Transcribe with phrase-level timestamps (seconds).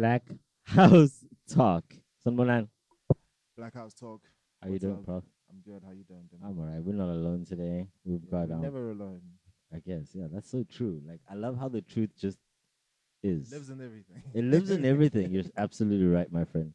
[0.00, 0.22] Black
[0.64, 1.84] House Talk.
[2.26, 2.68] Sanbonan,
[3.58, 4.22] Black House Talk.
[4.62, 5.04] how you doing, up?
[5.04, 5.24] Prof?
[5.50, 5.82] I'm good.
[5.84, 6.22] How you doing?
[6.30, 6.42] Demi?
[6.42, 6.82] I'm alright.
[6.82, 7.86] We're not alone today.
[8.02, 9.20] We've Yeah, got um, never alone.
[9.74, 11.02] I guess, yeah, that's so true.
[11.06, 12.38] Like I love how the truth just
[13.22, 13.52] is.
[13.52, 14.22] It Lives in everything.
[14.32, 15.30] it lives in everything.
[15.32, 16.72] You're absolutely right, my friend.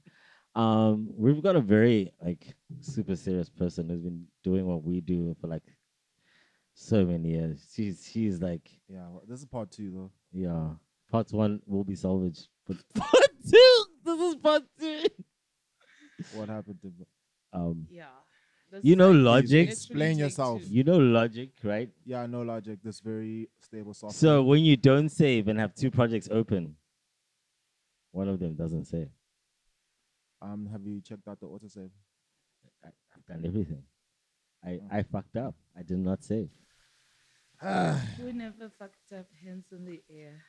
[0.53, 5.35] Um, we've got a very like super serious person who's been doing what we do
[5.41, 5.63] for like
[6.75, 7.71] so many years.
[7.73, 10.11] She's she's like, yeah, well, this is part two though.
[10.31, 10.69] yeah.
[11.16, 15.03] Part one will be salvaged, but part two, this is part two.
[16.34, 16.91] What happened to?
[17.53, 18.08] Um, Yeah.
[18.70, 19.70] This you is know, like- logic.
[19.70, 20.62] Explain take yourself.
[20.62, 20.67] two.
[20.67, 21.89] You know logic, right?
[22.03, 22.80] Yeah, no logic.
[22.84, 24.12] This very stable software.
[24.17, 26.75] So when you don't save and have two projects open,
[28.11, 29.08] one of them doesn't save.
[30.41, 31.91] um, have you checked out the autosave?
[32.84, 33.84] I, I've done everything.
[34.66, 34.88] I, Mm.
[34.91, 35.55] I fucked up.
[35.80, 36.50] I did not save.
[38.25, 40.41] We never fucked up hands in the air.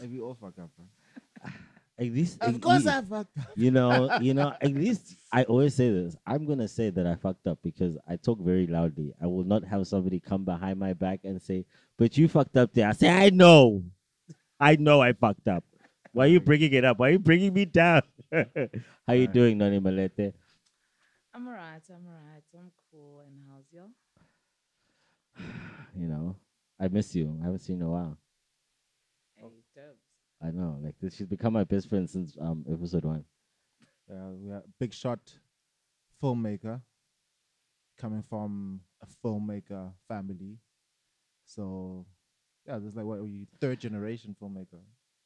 [0.00, 0.70] Have you all fucked up?
[0.76, 1.50] Bro?
[1.98, 3.46] At least, Of at course least- I fucked up.
[3.54, 4.52] you know, you know.
[4.60, 6.16] At least I always say this.
[6.26, 9.12] I'm gonna say that I fucked up because I talk very loudly.
[9.20, 11.66] I will not have somebody come behind my back and say,
[11.98, 13.84] "But you fucked up there." I say, "I know,
[14.58, 15.64] I know, I fucked up."
[16.12, 16.98] Why are you bringing it up?
[16.98, 18.02] Why are you bringing me down?
[19.06, 20.32] How you doing, Noni Malete?
[21.34, 21.82] I'm alright.
[21.88, 22.42] I'm alright.
[22.58, 23.20] I'm cool.
[23.26, 23.90] And how's y'all?
[25.96, 26.36] You know,
[26.80, 27.36] I miss you.
[27.40, 28.18] I haven't seen you in a while.
[30.42, 30.56] Hey, Dubs.
[30.56, 33.24] I know, like this, she's become my best friend since um episode one.
[34.08, 35.20] Yeah, we are big shot
[36.22, 36.80] filmmaker
[37.98, 40.58] coming from a filmmaker family.
[41.44, 42.06] So
[42.66, 44.80] yeah, this is like what are you third generation filmmaker,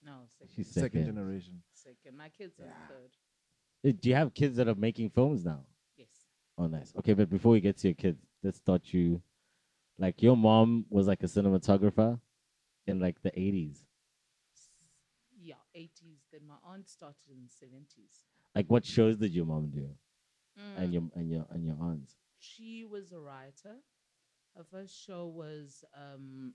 [0.04, 0.54] No, second.
[0.54, 1.06] She's second, second.
[1.06, 1.62] generation.
[1.72, 2.16] second.
[2.16, 3.10] My kids are third.
[3.90, 5.60] Uh, Do you have kids that are making films now?
[5.96, 6.08] Yes.
[6.58, 6.92] Oh, nice.
[6.98, 9.20] Okay, but before we get to your kids, let's start you.
[9.98, 12.18] Like your mom was like a cinematographer
[12.86, 13.84] in like the eighties.
[15.76, 16.20] Yeah, 80s.
[16.32, 18.24] Then my aunt started in the 70s.
[18.54, 19.88] Like what shows did your mom do?
[20.58, 22.16] Mm, And your and your and your aunts?
[22.38, 23.76] she was a writer.
[24.56, 26.54] Her first show was um,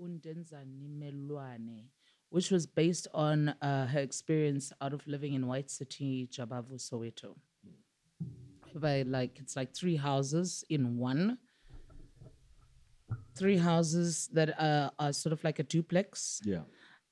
[0.00, 1.86] Undenza Nimelwane,
[2.30, 7.36] which was based on uh, her experience out of living in White City, Jabavu, Soweto.
[8.74, 11.38] By like it's like three houses in one.
[13.36, 16.62] Three houses that uh, are sort of like a duplex Yeah.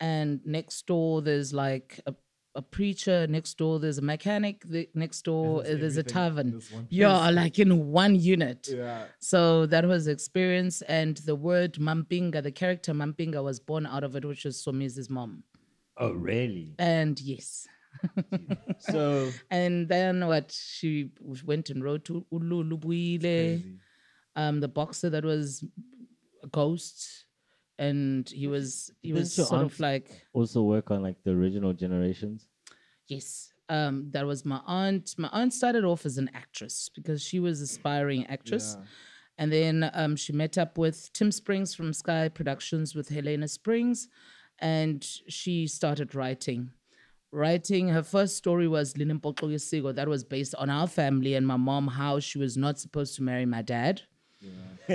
[0.01, 2.15] And next door there's like a,
[2.57, 6.61] a preacher next door there's a mechanic the, next door There's uh, there's a tavern.
[6.89, 8.69] Yeah like in one unit.
[8.71, 9.05] Yeah.
[9.19, 14.15] so that was experience and the word mampinga the character mampinga was born out of
[14.17, 15.43] it which is somizi's mom.
[15.97, 16.75] Oh, really?
[16.79, 17.67] and yes.
[18.79, 20.51] So and then what?
[20.53, 21.11] She
[21.45, 23.79] went and wrote to ululu Buyile, Crazy.
[24.37, 25.65] um the boxer that was
[26.43, 27.24] a ghost
[27.79, 31.17] and he was he Didn't was your sort aunt- of like also work on like
[31.25, 32.47] the original generations.
[33.09, 33.53] Yes.
[33.69, 35.15] Um, that was my aunt.
[35.17, 38.77] My aunt started off as an actress because she was aspiring actress.
[38.79, 38.85] Yeah.
[39.39, 44.09] And then um, she met up with Tim Springs from Sky Productions with Helena Springs,
[44.61, 46.71] and she started writing.
[47.33, 49.93] Writing her first story was Yesigo.
[49.93, 53.23] That was based on our family and my mom, how she was not supposed to
[53.25, 54.03] marry my dad.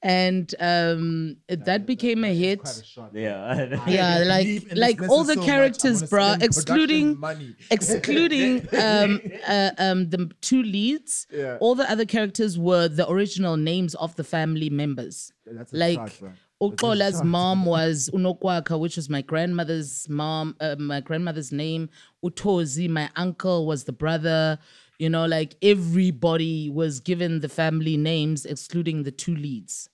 [0.00, 2.60] And um, that became a hit.
[2.68, 3.10] A shot.
[3.14, 3.80] yeah.
[3.88, 7.18] Yeah, like like all the so characters, gonna bruh, excluding
[7.70, 11.56] excluding um, uh, um, the two leads, Yeah.
[11.60, 15.32] all the other characters were the original names of the family members.
[15.46, 16.28] That's a like shot, bro.
[16.28, 16.38] That's
[16.72, 17.26] a Uxola's shot.
[17.26, 21.88] mom was Unokwaka, which was my grandmother's mom, uh, my grandmother's name.
[22.24, 24.58] Utozi, my uncle, was the brother.
[24.98, 29.88] You know, like everybody was given the family names, excluding the two leads.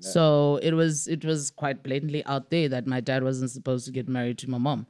[0.00, 3.92] So it was it was quite blatantly out there that my dad wasn't supposed to
[3.92, 4.86] get married to my mom.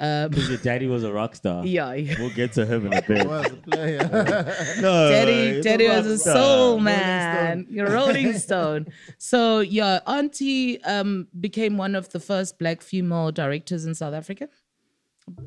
[0.00, 1.64] Um, Because your daddy was a rock star.
[1.66, 2.14] yeah, yeah.
[2.18, 3.26] We'll get to him in a bit.
[3.28, 3.98] was a player.
[4.80, 6.34] no, Daddy, he's Daddy was rock a star.
[6.36, 8.86] soul man, You're Rolling Stone.
[9.18, 14.48] so yeah, Auntie um, became one of the first black female directors in South Africa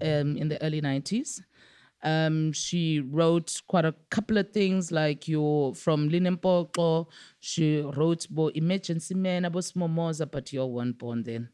[0.02, 1.42] um, in the early nineties.
[2.04, 7.08] Um, she wrote quite a couple of things like your from Linempopo.
[7.40, 11.50] She wrote Bo Emergency Man, Abo Smomoza, but you weren't born then.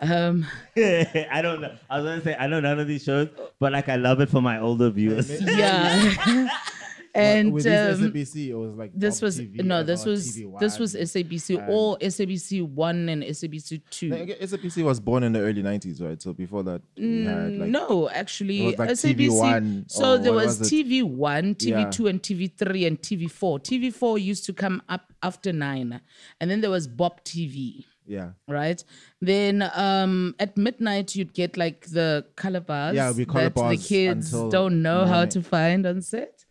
[0.00, 0.46] Um,
[0.76, 1.76] I don't know.
[1.88, 3.28] I was gonna say I know none of these shows,
[3.58, 5.40] but like I love it for my older viewers.
[5.42, 6.48] yeah.
[7.14, 10.60] and with um, this SABC, it was like this was TV no this was TV
[10.60, 15.22] this was sabc and- or sabc 1 and sabc 2 No, okay, SABC was born
[15.24, 16.20] in the early nineties, right?
[16.22, 20.70] So before that, we had like no actually like sabc TV1 so there was, was
[20.70, 21.84] tv1 Yeah.
[21.84, 26.00] tv2 and tv3 and tv4 tv4 used to come up after 9
[26.40, 28.30] and then there was bob tv Yeah.
[28.48, 28.82] right?
[29.20, 33.68] Then um, at midnight you'd get like the color bars Yeah, it'd be colour that
[33.70, 36.44] the kids don't know how to find on set.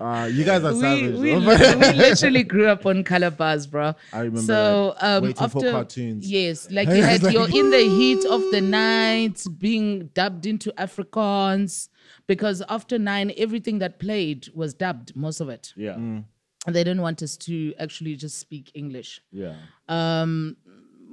[0.00, 1.16] Uh, you guys are We, savage.
[1.16, 1.38] we, though.
[1.78, 3.94] we literally grew up on color bars, bro.
[4.12, 6.30] I remember So um, Waiting for after cartoons.
[6.30, 11.88] yes, like you had you're in the heat of the night, being dubbed into Afrikaans
[12.26, 15.72] because after nine, everything that played was dubbed, most of it.
[15.76, 15.94] Yeah.
[15.94, 16.24] Mm.
[16.66, 19.20] And they didn't want us to actually just speak English.
[19.32, 19.54] Yeah.
[19.88, 20.56] Um,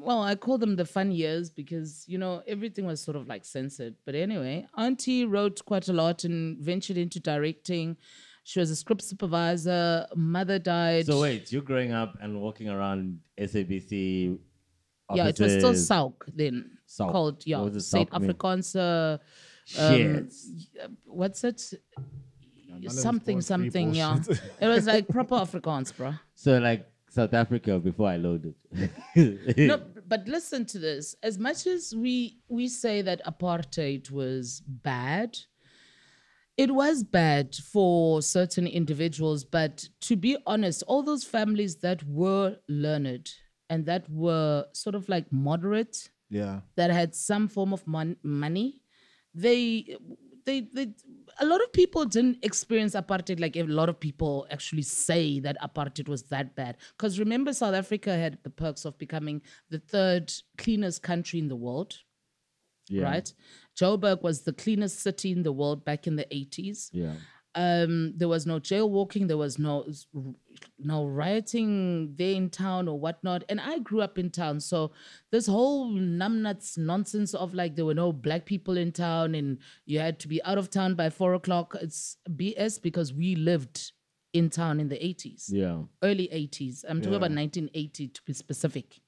[0.05, 3.43] well, I call them the fun years because you know everything was sort of like
[3.45, 3.95] censored.
[4.05, 7.97] But anyway, Auntie wrote quite a lot and ventured into directing.
[8.43, 10.05] She was a script supervisor.
[10.15, 11.07] Mother died.
[11.07, 14.37] So wait, you're growing up and walking around SABC.
[15.13, 15.87] yeah, it was still offices.
[15.87, 17.11] Sauk then Sauk.
[17.11, 18.33] called yeah What does Saint Sauk mean?
[18.33, 19.19] Afrikaanse.
[19.65, 19.81] Shit.
[19.81, 20.29] Um,
[20.83, 21.73] uh, what's it?
[22.69, 24.19] none Something something yeah.
[24.61, 26.13] it was like proper Afrikaans, bro.
[26.35, 28.55] so like South Africa before I loaded.
[29.15, 35.37] no but listen to this as much as we we say that apartheid was bad
[36.57, 42.55] it was bad for certain individuals but to be honest all those families that were
[42.69, 43.29] learned
[43.69, 46.61] and that were sort of like moderate Yeah.
[46.75, 48.81] that had some form of mon- money
[49.33, 49.97] they
[50.45, 50.93] they they
[51.39, 55.57] a lot of people didn't experience apartheid like a lot of people actually say that
[55.61, 60.31] apartheid was that bad because remember south africa had the perks of becoming the third
[60.57, 61.97] cleanest country in the world
[62.87, 63.03] yeah.
[63.03, 63.33] right
[63.79, 67.13] joburg was the cleanest city in the world back in the 80s Yeah.
[67.55, 69.85] Um, there was no jailwalking, there was no
[70.79, 73.43] no rioting there in town or whatnot.
[73.49, 74.91] And I grew up in town, so
[75.31, 79.99] this whole numbnuts nonsense of like there were no black people in town and you
[79.99, 81.75] had to be out of town by four o'clock.
[81.81, 83.91] It's BS because we lived
[84.33, 85.83] in town in the eighties, Yeah.
[86.03, 86.83] early eighties.
[86.87, 87.17] I'm talking Yeah.
[87.17, 88.99] about 1980 to be specific,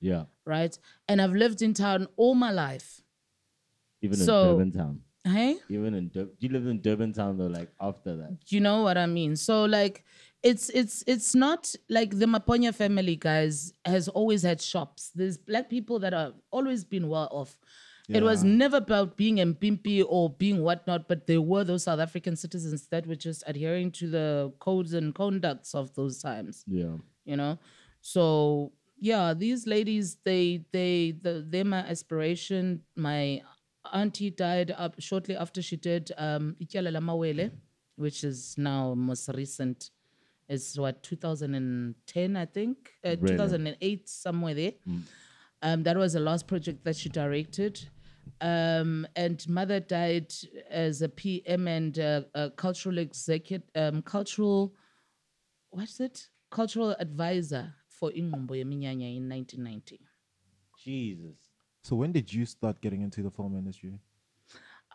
[0.00, 0.26] Yeah.
[0.44, 0.78] right?
[1.08, 3.02] And I've lived in town all my life.
[4.02, 5.02] Even So- in Durban town.
[5.28, 5.56] Hey.
[5.68, 8.38] Even in Dur- you lived in Durban town though, like after that.
[8.48, 9.36] you know what I mean?
[9.36, 10.04] So like
[10.42, 15.10] it's it's it's not like the Maponya family guys has always had shops.
[15.14, 17.58] There's black people that are always been well off.
[18.10, 22.36] It was never about being Mpimpi or being whatnot, but there were those South African
[22.36, 26.96] citizens that were just adhering to the codes and conducts of those times Yeah.
[27.26, 27.58] you know
[28.00, 33.42] so yeah these ladies they they the, they're my aspiration my
[33.92, 37.50] auntie died up shortly after she did um Ityala la Mawele,
[37.96, 39.90] which is now most recent
[40.48, 43.36] it's what 2010 i think uh, Really?
[43.36, 44.72] 2008 somewhere there
[45.62, 47.88] um that was the last project that she directed
[48.40, 50.32] um, and mother died
[50.70, 54.74] as a PM and uh, a cultural executive, um, cultural
[55.70, 56.28] what's it?
[56.50, 60.00] Cultural advisor for Ingombo Yeminyanya in 1990.
[60.84, 61.36] Jesus.
[61.82, 63.98] So when did you start getting into the film industry?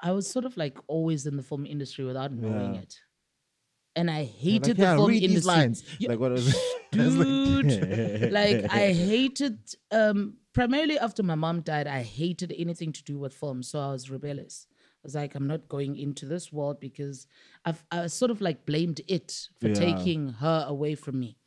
[0.01, 2.81] I was sort of like always in the film industry without knowing Yeah.
[2.81, 3.00] it.
[3.95, 5.35] And I hated like, the yeah, film industry.
[5.35, 5.83] these lines.
[6.00, 6.47] Yeah, Like what is
[6.91, 6.91] it?
[6.91, 9.57] Dude, like I hated
[9.91, 13.63] um primarily after my mom died, I hated anything to do with film.
[13.63, 14.68] So I was rebellious.
[14.71, 17.27] I was like, I'm not going into this world because
[17.65, 19.75] I've I sort of like blamed it for Yeah.
[19.75, 21.38] taking her away from me.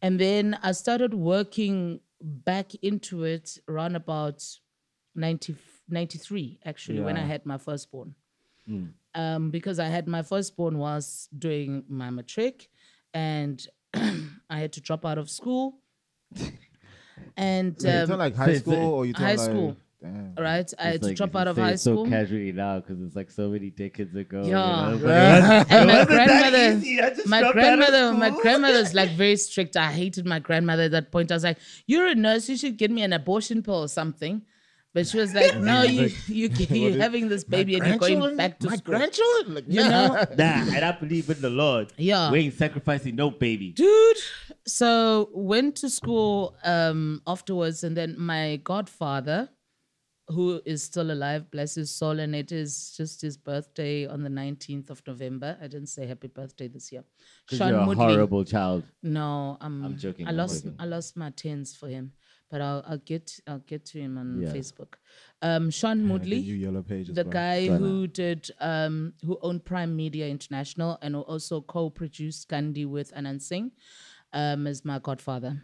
[0.00, 4.44] And then I started working back into it around about
[5.18, 5.56] 90,
[5.88, 8.14] 93, actually, when I had my firstborn.
[9.14, 12.68] Um, because I had my firstborn whilst doing my matric
[13.14, 15.78] and I had to drop out of school.
[17.36, 19.76] And Wait, you um, like high school or you turn high like, school.
[20.00, 20.34] Damn.
[20.38, 23.02] right, I had It's to drop out of say high it so casually now because
[23.02, 24.42] it's like so many decades ago.
[24.44, 24.90] you Yeah.
[24.90, 24.98] know?
[25.02, 27.00] But and my grandmother, easy.
[27.00, 28.42] I just my dropped out of grandmother, my school.
[28.42, 29.76] grandmother's like very strict.
[29.76, 31.32] I hated my grandmother at that point.
[31.32, 32.48] I was like, "You're a nurse.
[32.48, 34.42] You should get me an abortion pill or something."
[34.94, 38.58] But she was like, "No, you you you're having this baby and you're going back
[38.60, 39.54] to my school." grandchildren?
[39.54, 41.92] Like, You know, Nah, I don't believe in the Lord.
[41.98, 42.30] Yeah.
[42.30, 43.72] We ain't sacrificing no baby.
[43.72, 44.16] dude.
[44.66, 49.50] So went to school um afterwards, and then my godfather,
[50.28, 54.30] who is still alive, bless his soul, and it is just his birthday on the
[54.30, 55.56] 19th of November.
[55.60, 57.04] I didn't say happy birthday this year.
[57.46, 57.94] 'Cause Sean you're a Moodley.
[58.12, 58.84] horrible child.
[59.02, 59.84] No, I'm.
[59.84, 60.64] I'm joking, I I'm lost.
[60.64, 60.76] joking.
[60.78, 62.12] I lost my tens for him,
[62.50, 62.82] but I'll.
[62.86, 63.38] I'll get.
[63.46, 64.52] I'll get to him on Yeah.
[64.52, 64.94] Facebook.
[65.42, 67.14] Um, Sean the new Moodley, yellow pages.
[67.14, 67.32] the bro.
[67.32, 72.84] guy Try who did, um, who owned Prime Media International and who also co-produced Gandhi
[72.86, 73.70] with Anant Singh,
[74.32, 75.62] um, is my godfather.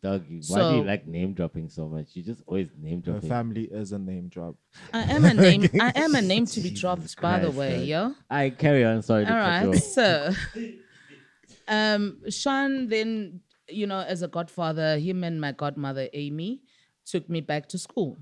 [0.00, 2.14] Doug, why do So- you like name dropping so much?
[2.14, 3.28] You just always name Her dropping.
[3.28, 4.54] family is a name drop.
[4.94, 5.68] I am a name.
[5.80, 7.86] I am a name to be dropped, by the Christ, way, Doug.
[7.88, 8.14] yo.
[8.30, 9.02] I carry on.
[9.02, 9.76] Sorry to All cut you right.
[9.76, 9.82] off.
[9.82, 10.30] So,
[11.68, 16.62] um, Sean then you know, as a godfather, him and my godmother Amy
[17.06, 18.18] took me back to school.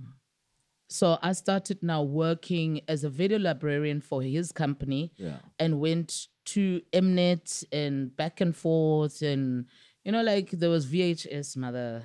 [0.89, 5.39] So I started now working as a video librarian for his company Yeah.
[5.59, 9.67] and went to Mnet and back and forth and
[10.05, 12.05] you know like there was VHS mother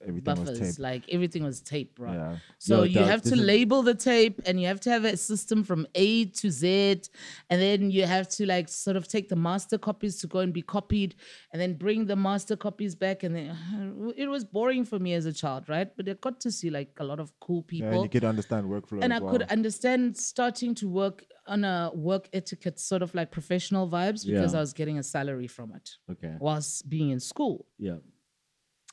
[0.00, 2.36] Everything buffers like everything was tape bro Yeah.
[2.58, 5.04] so Yo, you dog, have to is- label the tape and you have to have
[5.04, 7.02] a system from A to Z
[7.50, 10.52] and then you have to like sort of take the master copies to go and
[10.52, 11.14] be copied
[11.52, 15.24] and then bring the master copies back and then it was boring for me as
[15.26, 17.92] a child right but I got to see like a lot of cool Yeah, people
[17.94, 19.02] and you could understand workflow.
[19.02, 23.32] and as I could understand starting to work on a work etiquette, sort of like
[23.32, 24.58] professional vibes, because Yeah.
[24.58, 26.36] I was getting a salary from it Okay.
[26.38, 27.66] whilst being in school.
[27.78, 27.96] Yeah.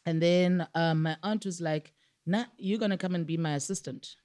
[0.06, 1.94] And then um, my aunt was like,
[2.26, 4.16] "Nah, you're gonna come and be my assistant.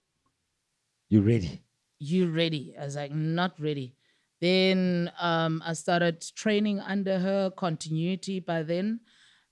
[1.08, 1.62] You ready?
[1.98, 3.96] You ready?" I was like, "Not ready."
[4.40, 9.00] Then um, I started training under her continuity by then.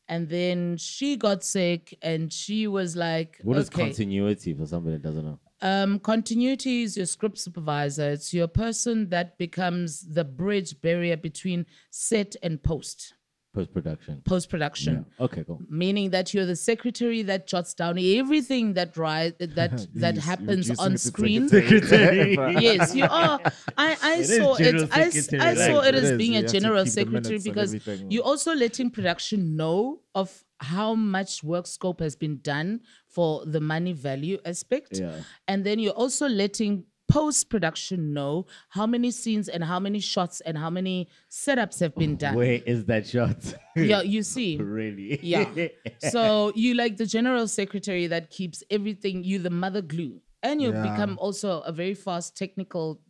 [0.08, 3.84] And then she got sick, and she was like, What is okay.
[3.84, 5.38] continuity for somebody that doesn't know?
[5.62, 8.10] Um, continuity is your script supervisor.
[8.10, 13.14] It's your person that becomes the bridge barrier between set and post,
[13.54, 14.22] Post production.
[14.24, 15.04] post production.
[15.20, 15.60] Okay, cool.
[15.68, 20.68] Meaning that you're the secretary that jots down everything that ri- that that He's happens
[20.70, 21.48] reducing on it screen.
[21.50, 22.34] Secretary.
[22.62, 23.38] yes, you are.
[23.76, 24.90] I, I is saw general it.
[24.92, 26.18] I, s- secretary, I saw like, it it as is.
[26.18, 28.10] being You a have to general keep the secretary minutes and because everything.
[28.10, 33.60] you're also letting production know of how much work scope has been done for the
[33.60, 34.98] money value aspect.
[34.98, 35.20] Yeah.
[35.46, 40.40] And then you're also letting post production know how many scenes and how many shots
[40.40, 42.34] and how many setups have been done.
[42.34, 43.36] Where is that shot?
[43.76, 44.56] Yeah, you see.
[44.80, 45.18] really?
[45.22, 45.68] Yeah.
[46.10, 50.20] so you like the general secretary that keeps everything, you the mother glue.
[50.42, 50.82] And you Yeah.
[50.82, 53.00] become also a very fast technical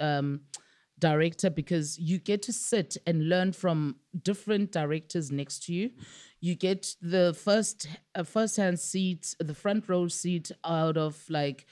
[0.00, 0.40] um,
[0.98, 5.90] director because you get to sit and learn from different directors next to you.
[6.40, 11.66] You get the first uh, first hand seat, the front row seat out of like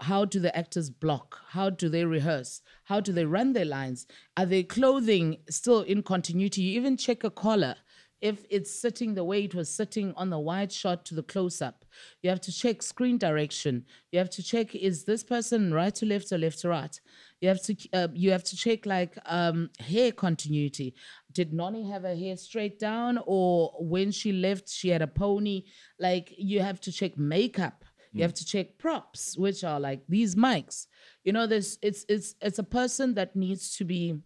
[0.00, 1.40] how do the actors block?
[1.48, 2.62] How do they rehearse?
[2.84, 4.06] How do they run their lines?
[4.36, 6.62] Are their clothing still in continuity?
[6.62, 7.76] You even check a collar
[8.20, 11.62] if it's sitting the way it was sitting on the wide shot to the close
[11.62, 11.84] up.
[12.22, 13.84] You have to check screen direction.
[14.10, 17.00] You have to check is this person right to left or left to right.
[17.40, 20.94] You have to uh, you have to check like um, hair continuity.
[21.32, 25.64] Did Noni have her hair straight down, or when she left she had a pony?
[26.00, 27.84] Like you have to check makeup.
[28.12, 28.48] You have to mm.
[28.48, 30.86] check props, which are like these mics.
[31.24, 34.18] You know, there's it's it's it's a person that needs to be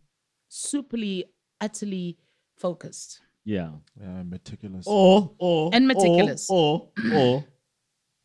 [0.51, 1.25] superly,
[1.61, 2.19] utterly
[2.57, 3.21] focused.
[3.45, 3.71] Yeah.
[4.01, 4.85] yeah, meticulous.
[4.87, 6.49] Or or And meticulous.
[6.49, 7.45] Or or, or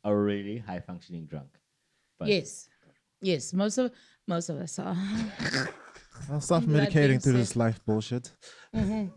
[0.03, 1.49] a really high functioning drunk.
[2.19, 2.69] But Yes,
[3.21, 3.53] yes.
[3.53, 3.91] Most of
[4.27, 4.95] most of us are.
[6.31, 8.31] I'll stop medicating through said- this life bullshit.
[8.75, 9.07] Mm-hmm.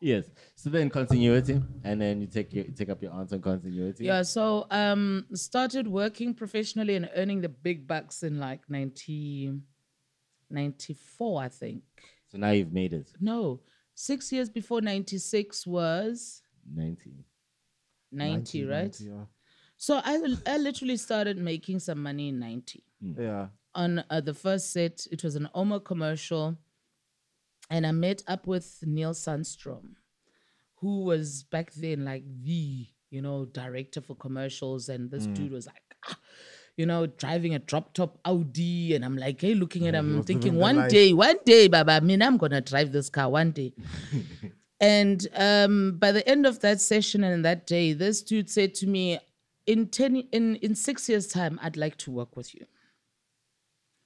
[0.00, 0.24] Yes.
[0.62, 4.04] So then continuity, and then you take your, take up your answer on continuity.
[4.04, 9.54] Yeah, so um started working professionally and earning the big bucks in like 90,
[10.48, 11.82] 94, I think.
[12.28, 13.10] So now you've made it.
[13.20, 13.58] No,
[13.96, 16.42] six years before 96 was
[16.72, 17.24] Ninety.
[18.12, 18.82] 90, right?
[18.82, 19.24] 90, yeah.
[19.78, 22.84] So I, I literally started making some money in 90.
[23.18, 23.48] Yeah.
[23.74, 26.56] On uh, the first set, it was an Omo commercial.
[27.68, 29.96] And I met up with Neil Sandstrom,
[30.82, 34.88] who was back then like the, you know, director for commercials.
[34.90, 35.34] And this Mm.
[35.34, 36.18] dude was like, ah,
[36.76, 38.94] you know, driving a drop top Audi.
[38.94, 40.90] And I'm like, hey, looking at him, was thinking, one life.
[40.90, 43.72] day, one day, Baba, I mean, I'm to drive this car one day.
[44.80, 48.86] And um, by the end of that session and that day, this dude said to
[48.88, 49.20] me,
[49.64, 52.66] "In ten, in in six years' time, I'd like to work with you."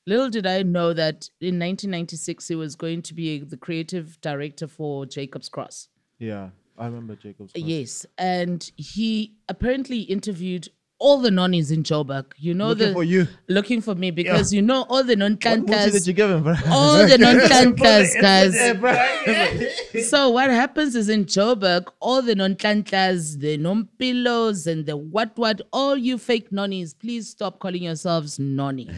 [0.07, 4.69] Little did I know that in 1996 he was going to be the creative director
[4.69, 5.89] for Jacob's Cross.
[6.19, 6.51] Yeah.
[6.79, 7.53] I remember Jacob's.
[7.53, 7.69] Uh, Cross.
[7.69, 10.69] Yes, and he apparently interviewed
[10.99, 12.33] all the nonnies in Joburg.
[12.39, 13.29] You know Looking the for you.
[13.49, 16.55] looking for me because you know all the non-tantas did you give him, bro?
[16.71, 20.09] all the non-tantas, guys.
[20.09, 25.61] so what happens is in Joburg, all the non-tantas, the non-pillows, and the what what,
[25.73, 28.91] all you fake nonnies, please stop calling yourselves nonny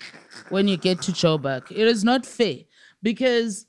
[0.50, 1.70] when you get to Joburg.
[1.70, 2.58] It is not fair
[3.02, 3.66] because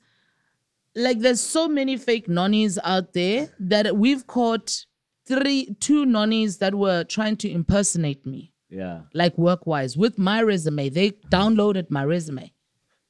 [1.06, 4.84] like there's so many fake nonnies out there that we've caught
[5.26, 9.00] three two nonnies that were trying to impersonate me Yeah.
[9.14, 12.52] like work wise with my resume they downloaded my resume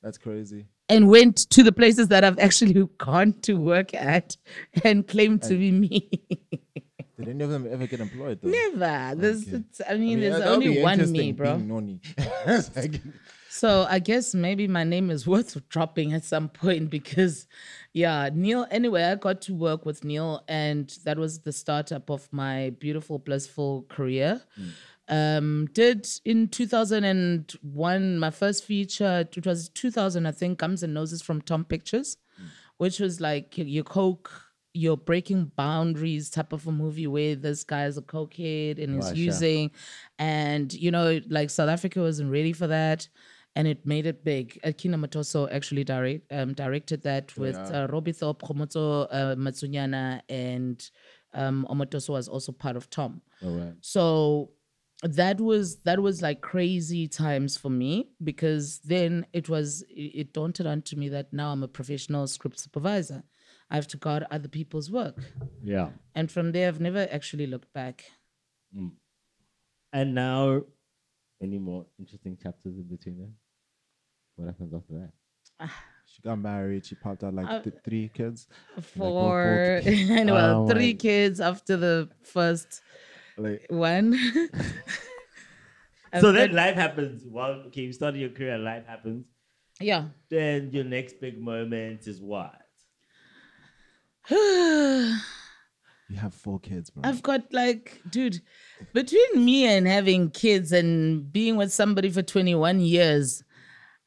[0.02, 0.66] That's crazy.
[0.88, 4.36] and went to the places that I've actually gone to work at
[4.84, 5.98] and claimed to be me.
[7.18, 8.48] Did any of them ever get employed though?
[8.48, 9.20] Never.
[9.20, 9.62] There's, Okay.
[9.90, 11.56] I mean, I mean, there's only one me, bro.
[11.58, 12.00] nonny.
[13.58, 17.48] So I guess maybe my name is worth dropping at some point because,
[17.92, 18.68] yeah, Neil.
[18.70, 23.18] Anyway, I got to work with Neil, and that was the startup of my beautiful,
[23.18, 24.40] blissful career.
[25.08, 29.26] Um, did in 2001 my first feature.
[29.34, 32.16] It was 2000, I think, Comes and Noses from Tom Pictures,
[32.76, 34.30] which was like your coke.
[34.72, 39.14] You're breaking boundaries type of a movie where this guy is a cokehead and is
[39.14, 39.72] using,
[40.20, 43.08] and you know, like South Africa wasn't ready for that
[43.58, 44.58] and it made it big.
[44.62, 50.90] Akin Omotoso actually direct, um, directed that with uh, Robbie Thorpe, Kgomotso uh, Matsunyane, and
[51.34, 53.20] um, Omotoso was also part of Tom.
[53.44, 53.74] All right.
[53.80, 54.52] So
[55.02, 60.32] that was that was like crazy times for me because then it was it it
[60.32, 63.24] daunted onto me that now I'm a professional script supervisor.
[63.70, 65.18] I have to guard other people's work,
[65.62, 65.90] Yeah.
[66.14, 68.04] and from there I've never actually looked back.
[69.92, 70.62] And now,
[71.42, 73.34] any more interesting chapters in between them?
[74.38, 75.10] What happens after
[75.60, 75.70] that?
[76.10, 76.86] She got married.
[76.86, 78.48] She popped out like uh, th- three kids.
[78.80, 82.80] For well, Oh three my- kids after the first
[83.36, 84.18] Like one.
[86.20, 87.22] so then life happens.
[87.26, 89.26] Well, okay, you started your career, life happens.
[89.80, 90.06] yeah.
[90.30, 92.54] Then your next big moment is what?
[94.30, 97.02] you have four kids, bro.
[97.08, 98.40] I've got like, dude,
[98.92, 103.42] between me and having kids and being with somebody for 21 years,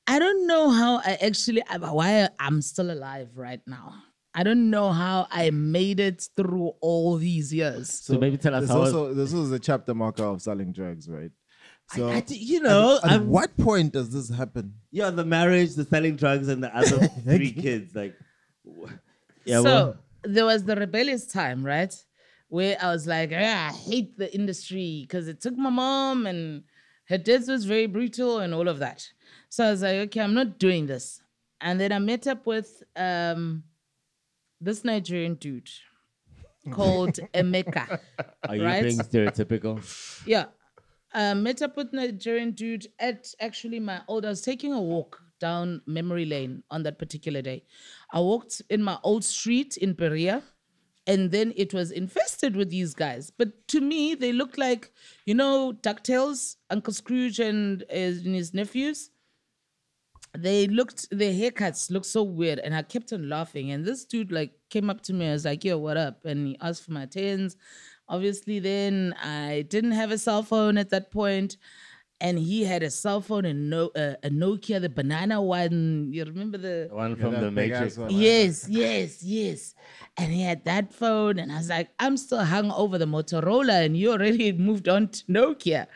[0.07, 3.95] I don't know how I actually, why I'm still alive right now.
[4.33, 7.89] I don't know how I made it through all these years.
[7.91, 8.79] So, maybe tell us This how.
[8.79, 11.31] also this was a chapter marker of selling drugs, right?
[11.93, 14.75] So I, thi- you know, at I'm, what point does this happen?
[14.91, 17.93] yeah, the marriage, the selling drugs, and the other three kids.
[17.93, 18.15] Like,
[19.43, 21.93] yeah, so well, there was the rebellious time, right?
[22.47, 26.63] Where I was like, "Ah, I hate the industry because it took my mom and
[27.09, 29.05] her death was very brutal and all of that.
[29.51, 31.21] So I was like, okay, I'm not doing this.
[31.59, 33.63] And then I met up with um,
[34.61, 35.69] this Nigerian dude
[36.71, 37.99] called Emeka.
[38.47, 38.81] are you right?
[38.81, 39.83] being stereotypical?
[40.25, 40.45] Yeah.
[41.13, 45.21] I met up with Nigerian dude at actually my old, I was taking a walk
[45.41, 47.65] down memory lane on that particular day.
[48.13, 50.43] I walked in my old street in Berea
[51.07, 53.29] and then it was infested with these guys.
[53.37, 54.93] But to me, they looked like,
[55.25, 59.09] you know, DuckTales, Uncle Scrooge and, uh, and his nephews.
[60.37, 62.59] They looked, their haircuts looked so weird.
[62.59, 63.71] And I kept on laughing.
[63.71, 66.23] And this dude like came up to me i was like, yo, what up?
[66.25, 67.57] And he asked for my tens.
[68.07, 71.55] Obviously, then I didn't have a cell phone at that point,
[72.19, 76.09] and he had a cell phone and no uh, a Nokia, the banana one.
[76.11, 77.97] You remember the The one from that the Matrix.
[77.97, 78.09] one.
[78.11, 79.75] Yes, yes, yes.
[80.17, 83.85] And he had that phone, and I was like, I'm still hung over the Motorola,
[83.85, 85.87] and you already moved on to Nokia.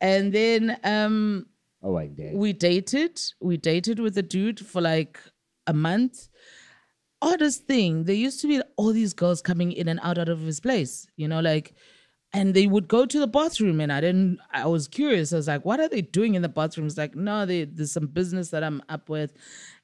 [0.00, 1.46] And then um,
[1.82, 2.34] Oh, I did.
[2.34, 3.20] we dated.
[3.40, 5.20] We dated with a dude for like
[5.66, 6.28] a month.
[7.22, 10.40] Oddest thing, there used to be all these girls coming in and out, out of
[10.40, 11.74] his place, you know, like,
[12.32, 14.38] and they would go to the bathroom, and I didn't.
[14.52, 15.32] I was curious.
[15.32, 17.92] I was like, "What are they doing in the bathroom?" It's like, "No, they, there's
[17.92, 19.32] some business that I'm up with,"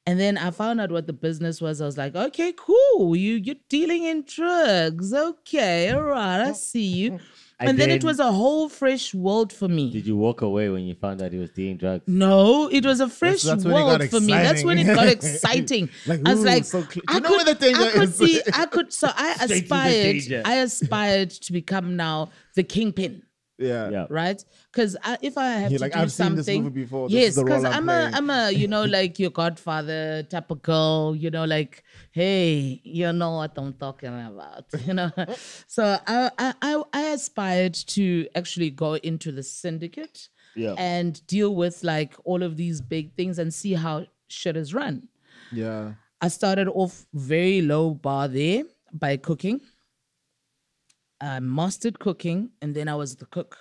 [0.06, 1.80] and then I found out what the business was.
[1.80, 3.16] I was like, "Okay, cool.
[3.16, 5.12] You you're dealing in drugs.
[5.12, 7.20] Okay, all right, I see you."
[7.58, 9.90] And And then it was a whole fresh world for me.
[9.90, 12.04] Did you walk away when you found out he was dealing drugs?
[12.06, 14.32] No, it was a fresh that's when it got world for me.
[14.32, 15.84] That's when it got exciting.
[15.84, 15.88] exciting.
[16.06, 17.90] Like, I was ooh, like, so cl- I you know could, where the danger I
[17.92, 18.18] could is.
[18.18, 18.92] be, I could.
[18.92, 20.42] So I Straight to the aspired.
[20.44, 23.22] I aspired to become now the kingpin,
[23.58, 23.88] Yeah.
[23.90, 24.06] Yeah.
[24.10, 24.42] right?
[24.70, 27.08] Because if I have You're to like, do "I've seen this something, movie before.
[27.08, 30.50] This yes, because I'm I'm a, playing." I'm a, you know, like your Godfather type
[30.50, 31.14] of girl.
[31.16, 34.66] You know, like, hey, you know what I'm talking about.
[34.86, 35.10] You know,
[35.66, 40.74] so I, I, I, I aspired to actually go into the syndicate Yeah.
[40.76, 45.08] and deal with like all of these big things and see how shit is run.
[45.52, 45.94] Yeah.
[46.20, 49.60] I started off very low bar there by cooking.
[51.20, 53.56] I mastered cooking and then I was the cook.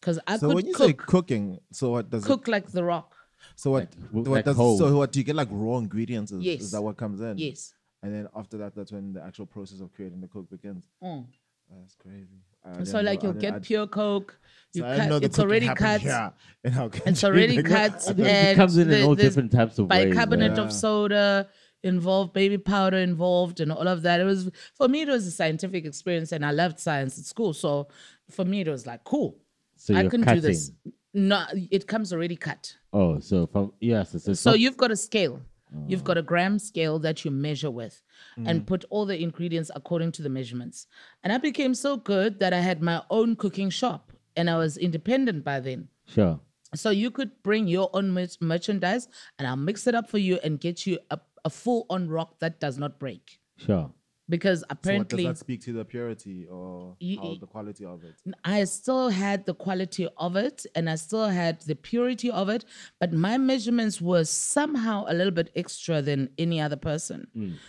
[0.00, 2.84] Because I So could when you say cook, cooking, so what does cook like the
[2.84, 3.14] rock.
[3.56, 3.90] So what?
[4.12, 4.56] w- what like does?
[4.56, 4.78] whole.
[4.78, 5.12] So what?
[5.12, 6.30] Do you get like raw ingredients?
[6.32, 6.60] Is, Yes.
[6.62, 7.38] is that what comes in?
[7.38, 7.74] Yes.
[8.02, 10.84] And then after that, that's when the actual process of creating the cook begins.
[11.02, 11.26] Mm.
[11.70, 12.26] That's crazy.
[12.64, 14.38] I So like know- you'll get pure coke.
[14.74, 16.34] You so I know cut, the it's cooking already happened cut.
[16.62, 18.14] here in It's already Like, cut.
[18.18, 20.06] It comes in the- in all different types of ways.
[20.14, 20.64] bicarbonate Yeah.
[20.64, 21.48] of soda
[21.84, 24.20] involved, baby powder involved, and all of that.
[24.20, 25.02] It was for me.
[25.02, 27.52] It was a scientific experience, and I loved science at school.
[27.52, 27.88] So
[28.30, 29.36] for me, it was like cool.
[29.76, 30.40] So I can cutting.
[30.42, 30.72] do this.
[31.12, 32.74] No, it comes already cut.
[32.92, 35.40] Oh, so from yes, so, So some- you've got a scale.
[35.88, 38.00] You've got a gram scale that you measure with
[38.38, 38.48] Mm.
[38.48, 40.86] and put all the ingredients according to the measurements.
[41.24, 44.76] And I became so good that I had my own cooking shop and I was
[44.76, 45.88] independent by then.
[46.06, 46.38] sure.
[46.76, 50.38] So you could bring your own merch- merchandise, and I'll mix it up for you
[50.44, 53.38] and get you a, a full on rock that does not break.
[53.56, 53.90] Sure.
[54.26, 57.84] Because So what, does apparently, that speak to the purity or Ye- how the quality
[57.84, 58.14] of it?
[58.42, 62.64] I still had the quality of it and I still had the purity of it,
[62.98, 67.26] but my measurements were somehow a little bit extra than any other person.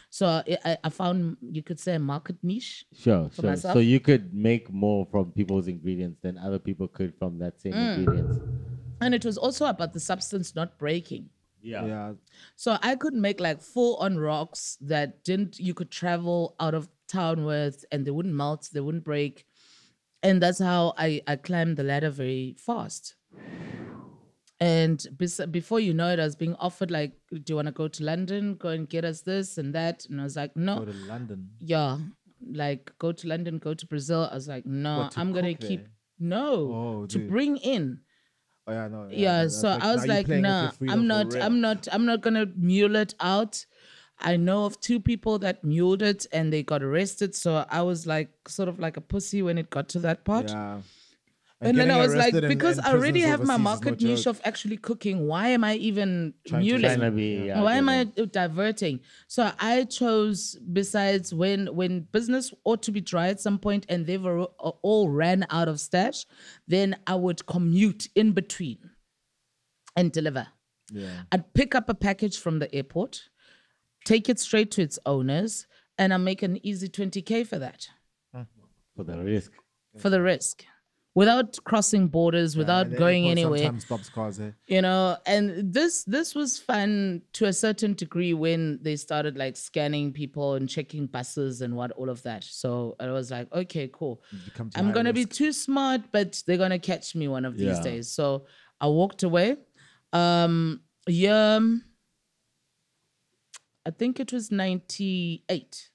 [0.09, 2.85] So I, I- I found, you could say, a market niche.
[2.93, 3.49] Sure, sure.
[3.49, 3.73] myself?
[3.73, 7.73] So you could make more from people's ingredients than other people could from that same
[7.73, 7.97] Mm.
[7.97, 8.37] ingredients.
[9.01, 11.29] And it was also about the substance not breaking.
[11.65, 11.85] Yeah.
[11.85, 12.13] Yeah.
[12.55, 16.87] So I could make like full on rocks that didn't you could travel out of
[17.07, 19.45] town with and they wouldn't melt, they wouldn't break.
[20.23, 23.15] And that's how I, I climbed the ladder very fast.
[24.59, 25.05] And
[25.51, 28.03] before you know it, I was being offered like, do you want to go to
[28.03, 30.05] London, go and get us this and that?
[30.09, 31.49] And I was like, no, Go to London.
[31.59, 31.97] yeah,
[32.53, 34.29] like go to London, go to Brazil.
[34.31, 35.89] I was like, no, What, to I'm gonna cook keep there?
[36.19, 36.53] no
[37.01, 37.29] Oh, to dude.
[37.29, 37.99] bring in
[38.67, 39.07] Oh yeah, no.
[39.11, 42.95] yeah that's so i was like nah i'm not i'm not i'm not gonna mule
[42.95, 43.63] it out
[44.19, 48.07] i know of two people that muled it and they got arrested so i was
[48.07, 50.81] like sort of like a pussy when it got to that part Yeah.
[51.61, 53.63] And then i was like arrested in- because i already have my overseas is no
[53.63, 54.35] market niche joke.
[54.35, 57.45] of actually cooking why am i even Trying to muling Trying be.
[57.47, 58.99] yeah, why am I diverting?
[59.27, 64.05] So I chose besides when when business ought to be dry at some point and
[64.05, 66.25] they've all ran out of stash,
[66.67, 68.77] then I would commute in between
[69.95, 70.47] and deliver.
[70.91, 71.23] Yeah.
[71.31, 73.29] I'd pick up a package from the airport,
[74.03, 75.65] take it straight to its owners,
[75.97, 77.87] and I make an easy 20k for that.
[78.95, 79.51] for the risk?
[79.97, 80.65] For the risk.
[81.15, 83.59] Without crossing borders, without going anywhere.
[83.59, 84.51] Sometimes stops cars eh?
[84.67, 89.55] you know and this this was fun to a certain degree when they started like
[89.55, 93.87] scanning people and checking buses and what all of that so i was like okay
[93.93, 94.21] cool
[94.75, 97.83] i'm gonna be too smart but they're gonna catch me one of these Yeah.
[97.83, 98.45] days so
[98.81, 99.55] i walked away
[100.13, 101.59] um yeah
[103.85, 105.89] i think it was 98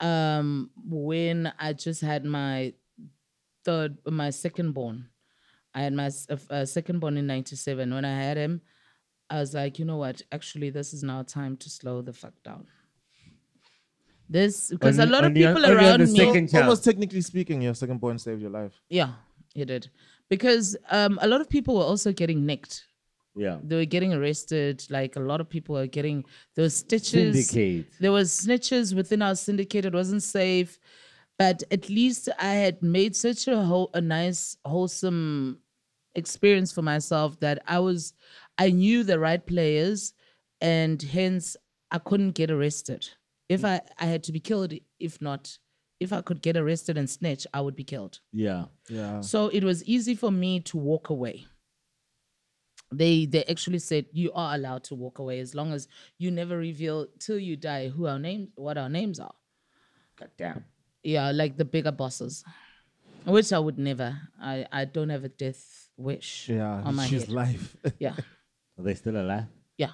[0.00, 2.74] um when i just had my
[3.64, 5.08] third my second born
[5.74, 7.92] I had my uh, uh, second born in 97.
[7.92, 8.60] When I had him,
[9.28, 10.22] I was like, you know what?
[10.32, 12.66] Actually, this is now time to slow the fuck down.
[14.28, 16.18] This, because a lot of people only on around the me.
[16.18, 16.62] second chance.
[16.62, 18.72] Almost technically speaking, your second born saved your life.
[18.88, 19.14] Yeah,
[19.54, 19.90] he did.
[20.28, 22.84] Because um, a lot of people were also getting nicked.
[23.34, 23.58] Yeah.
[23.62, 24.84] They were getting arrested.
[24.88, 27.48] Like a lot of people were getting, there was stitches.
[27.48, 27.92] Syndicate.
[27.98, 29.84] There was snitches within our syndicate.
[29.84, 30.78] It wasn't safe,
[31.40, 35.60] but at least I had made such a whole, a nice, wholesome
[36.14, 38.12] experience for myself that I was,
[38.58, 40.12] I knew the right players,
[40.60, 41.56] and hence
[41.90, 43.08] I couldn't get arrested.
[43.48, 45.56] If I, I had to be killed, if not,
[45.98, 48.20] if I could get arrested and snitch, I would be killed.
[48.34, 48.66] Yeah.
[48.90, 49.22] Yeah.
[49.22, 51.46] So it was easy for me to walk away.
[52.92, 56.58] They they actually said you are allowed to walk away as long as you never
[56.58, 59.34] reveal till you die who our names what our names are.
[60.18, 60.64] God damn.
[61.02, 62.44] Yeah, like the bigger bosses.
[63.24, 64.16] Which I would never.
[64.40, 66.82] I, I don't have a death wish Yeah.
[66.84, 67.32] on my Choose head.
[67.32, 67.76] life.
[67.98, 68.14] Yeah.
[68.78, 69.44] Are they still alive?
[69.76, 69.90] Yeah.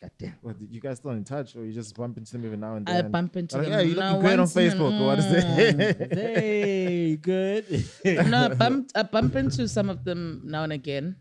[0.00, 0.34] God damn.
[0.42, 2.88] what, you guys still in touch, or you just bump into them every now and
[2.88, 3.10] I then?
[3.10, 3.72] bump into Like, them.
[3.72, 5.00] yeah, you now looking great on once in a- Facebook.
[5.00, 6.12] or what is it?
[6.14, 7.84] hey, good.
[8.30, 11.16] no, I bump I bump into some of them now and again.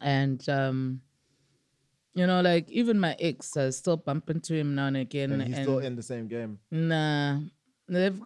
[0.00, 1.02] And um
[2.14, 5.32] you know, like even my ex, I still bump into him now and again.
[5.32, 6.58] and he's still in the same game.
[6.70, 7.40] Nah,
[7.88, 8.20] they've.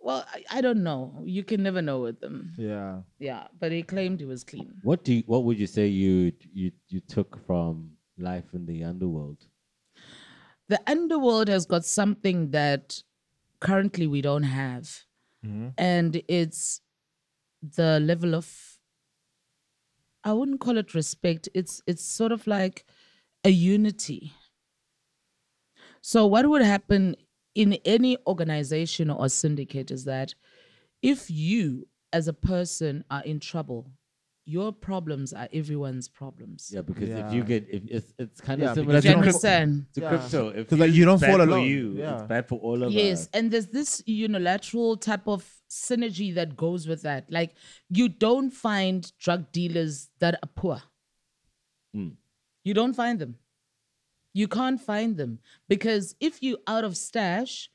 [0.00, 1.20] Well, I, I don't know.
[1.24, 2.54] You can never know with them.
[2.56, 3.00] Yeah.
[3.18, 4.72] Yeah, but he claimed he was clean.
[4.82, 8.84] what do you, what would you say you you you took from life in the
[8.84, 9.46] underworld?
[10.68, 13.02] The underworld has got something that
[13.60, 15.04] currently we don't have,
[15.44, 15.68] mm-hmm.
[15.76, 16.80] and it's
[17.62, 18.50] the level of.
[20.24, 21.48] I wouldn't call it respect.
[21.54, 22.84] It's it's sort of like
[23.44, 24.32] a unity.
[26.00, 27.16] So what would happen
[27.58, 30.34] in any organization or syndicate is that
[31.02, 33.90] if you as a person are in trouble,
[34.46, 36.70] your problems are everyone's problems.
[36.72, 39.14] Yeah, because if you get if it's it's kind Yeah, of similar because Do to,
[39.14, 39.86] crypto, understand?
[39.94, 40.08] to Yeah.
[40.08, 40.48] crypto.
[40.50, 41.66] If 'Cause, like, you don't bad fall for alone.
[41.68, 42.12] You, Yeah.
[42.14, 43.08] it's bad for all of Yes, us.
[43.24, 47.22] Yes, and there's this unilateral type of synergy that goes with that.
[47.38, 47.50] Like
[47.90, 50.78] you don't find drug dealers that are poor.
[51.92, 52.10] Hmm.
[52.64, 53.34] You don't find them.
[54.38, 55.32] You can't find them
[55.68, 57.70] because if you out of stash,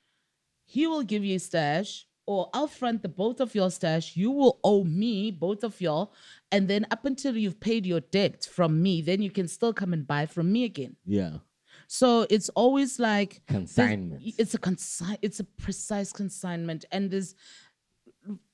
[0.64, 4.16] he will give you stash or I'll front the both of your stash.
[4.16, 6.14] You will owe me both of y'all,
[6.54, 9.92] and then up until you've paid your debt from me, then you can still come
[9.92, 10.96] and buy from me again.
[11.06, 11.40] Yeah,
[11.88, 14.22] So it's always like consignment.
[14.42, 17.36] It's a consi- It's a precise consignment, and there's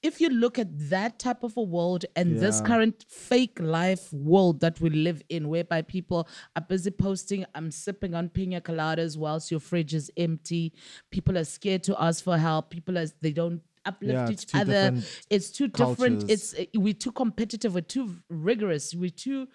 [0.01, 4.62] if you look at that type of a world and this current fake life world
[4.62, 9.51] that we live in, whereby people are busy posting, I'm sipping on pina coladas whilst
[9.51, 10.73] your fridge is empty.
[11.12, 12.69] People are scared to ask for help.
[12.69, 14.95] People are they don't uplift Yeah, each other.
[15.29, 16.29] It's too different.
[16.29, 17.75] It's uh, we're too competitive.
[17.75, 18.95] We're too rigorous.
[18.95, 19.47] We're too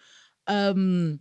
[0.46, 1.20] um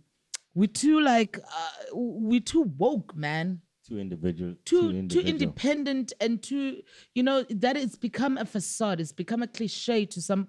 [0.54, 4.54] we're too like uh, we're too woke, man Too individual.
[4.64, 5.28] too too individual.
[5.28, 6.82] independent and too
[7.14, 9.00] you know that it's become a facade.
[9.00, 10.48] It's become a cliche to some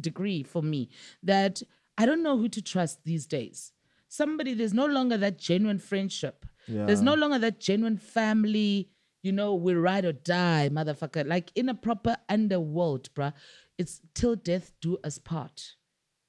[0.00, 0.88] degree for me
[1.22, 1.62] that
[1.96, 3.72] i don't know who to trust these days.
[4.08, 6.46] Somebody there's no longer that genuine friendship.
[6.86, 8.90] There's no longer that genuine family
[9.22, 11.26] you know we ride or die motherfucker.
[11.26, 13.32] Like in a proper underworld bruh
[13.78, 15.74] it's till death do us part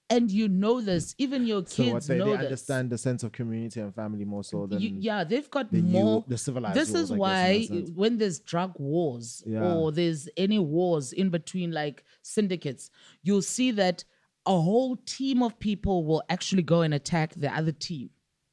[0.09, 2.97] and you know this even your So what kids they, know they this understand the
[2.97, 6.23] sense of community and family more so than you, yeah, they've got the new- more.
[6.27, 7.89] the civilized This is why sense.
[7.91, 9.63] when there's drug wars Yeah.
[9.73, 12.89] or there's any wars in between like syndicates,
[13.23, 14.03] you'll see that
[14.45, 18.11] a whole team of people will actually go and attack the other team.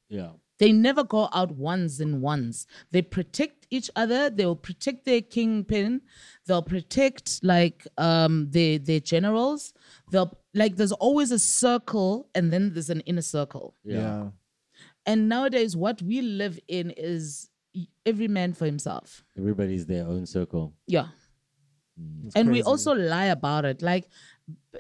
[0.09, 0.31] Yeah.
[0.59, 2.67] They never go out ones and ones.
[2.93, 4.31] They protect each other.
[4.31, 6.03] They will protect their kingpin.
[6.47, 9.75] They'll protect like um their their generals.
[10.13, 13.75] They'll like there's always a circle and then there's an inner circle.
[13.85, 13.99] Yeah.
[13.99, 14.29] yeah.
[15.07, 17.51] And nowadays, what we live in is
[18.07, 19.25] every man for himself.
[19.37, 20.75] Everybody's their own circle.
[20.87, 21.07] Yeah.
[22.01, 22.27] Mm.
[22.27, 23.83] It's and we also lie about it.
[23.83, 24.07] Like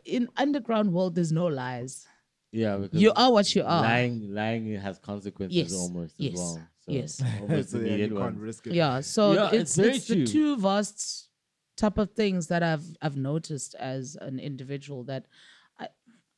[0.04, 2.06] in underground world, there's no lies.
[2.52, 2.76] Yeah.
[2.76, 3.82] Because You are what you are.
[3.82, 6.68] Lying, lying has consequences Yes, almost yes, as well.
[6.80, 7.22] So yes.
[7.40, 8.74] Almost so yeah, you can't risk it.
[8.74, 9.00] Yeah.
[9.00, 11.28] So Yeah, it's it's it's the two vast
[11.76, 15.26] type of things that I've I've noticed as an individual that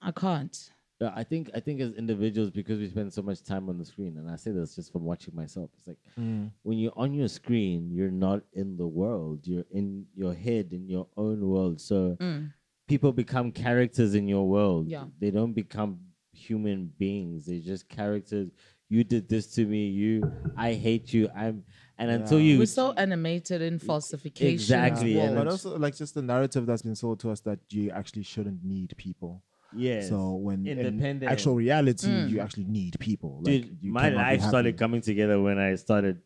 [0.05, 0.71] I I can't.
[1.01, 3.85] Yeah, I think I think as individuals because we spend so much time on the
[3.85, 5.71] screen, and I say this just from watching myself.
[5.77, 6.51] It's like Mm.
[6.63, 9.47] when you're on your screen, you're not in the world.
[9.47, 11.81] You're in your head in your own world.
[11.81, 12.53] So Mm.
[12.87, 14.87] people become characters in your world.
[14.89, 15.07] Yeah.
[15.19, 15.99] They don't become
[16.33, 17.47] human beings.
[17.47, 18.51] They're just characters.
[18.89, 19.89] You did this to me.
[19.89, 21.29] You, I hate you.
[21.35, 21.65] I'm,
[21.99, 24.53] and until you, We're so animated in falsification.
[24.55, 27.59] Exactly, Yeah, and but also like just the narrative that's been sold to us that
[27.71, 29.43] you actually shouldn't need people.
[29.75, 30.09] Yes.
[30.09, 31.31] So when in Independent.
[31.31, 32.31] actual reality, Mm.
[32.31, 33.41] you actually need people.
[33.43, 36.21] Like, Dude, you my life started coming together when I started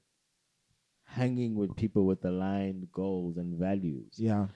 [1.05, 4.15] hanging with people with aligned goals and values.
[4.19, 4.49] Yeah,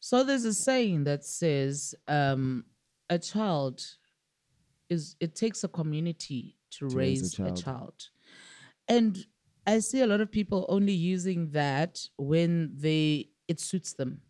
[0.00, 2.64] So there's a saying that says, um,
[3.08, 3.80] a child
[4.90, 7.62] is it takes a community to, To raise, raise a a, child.
[7.64, 8.08] child.
[8.86, 9.26] And
[9.66, 14.20] I see a lot of people only using that when they it suits them.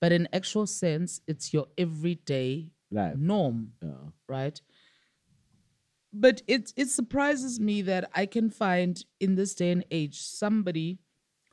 [0.00, 3.18] But in actual sense, it's your everyday Life.
[3.18, 4.10] norm, Yeah.
[4.28, 4.60] right?
[6.12, 10.98] But it it surprises me that I can find in this day and age somebody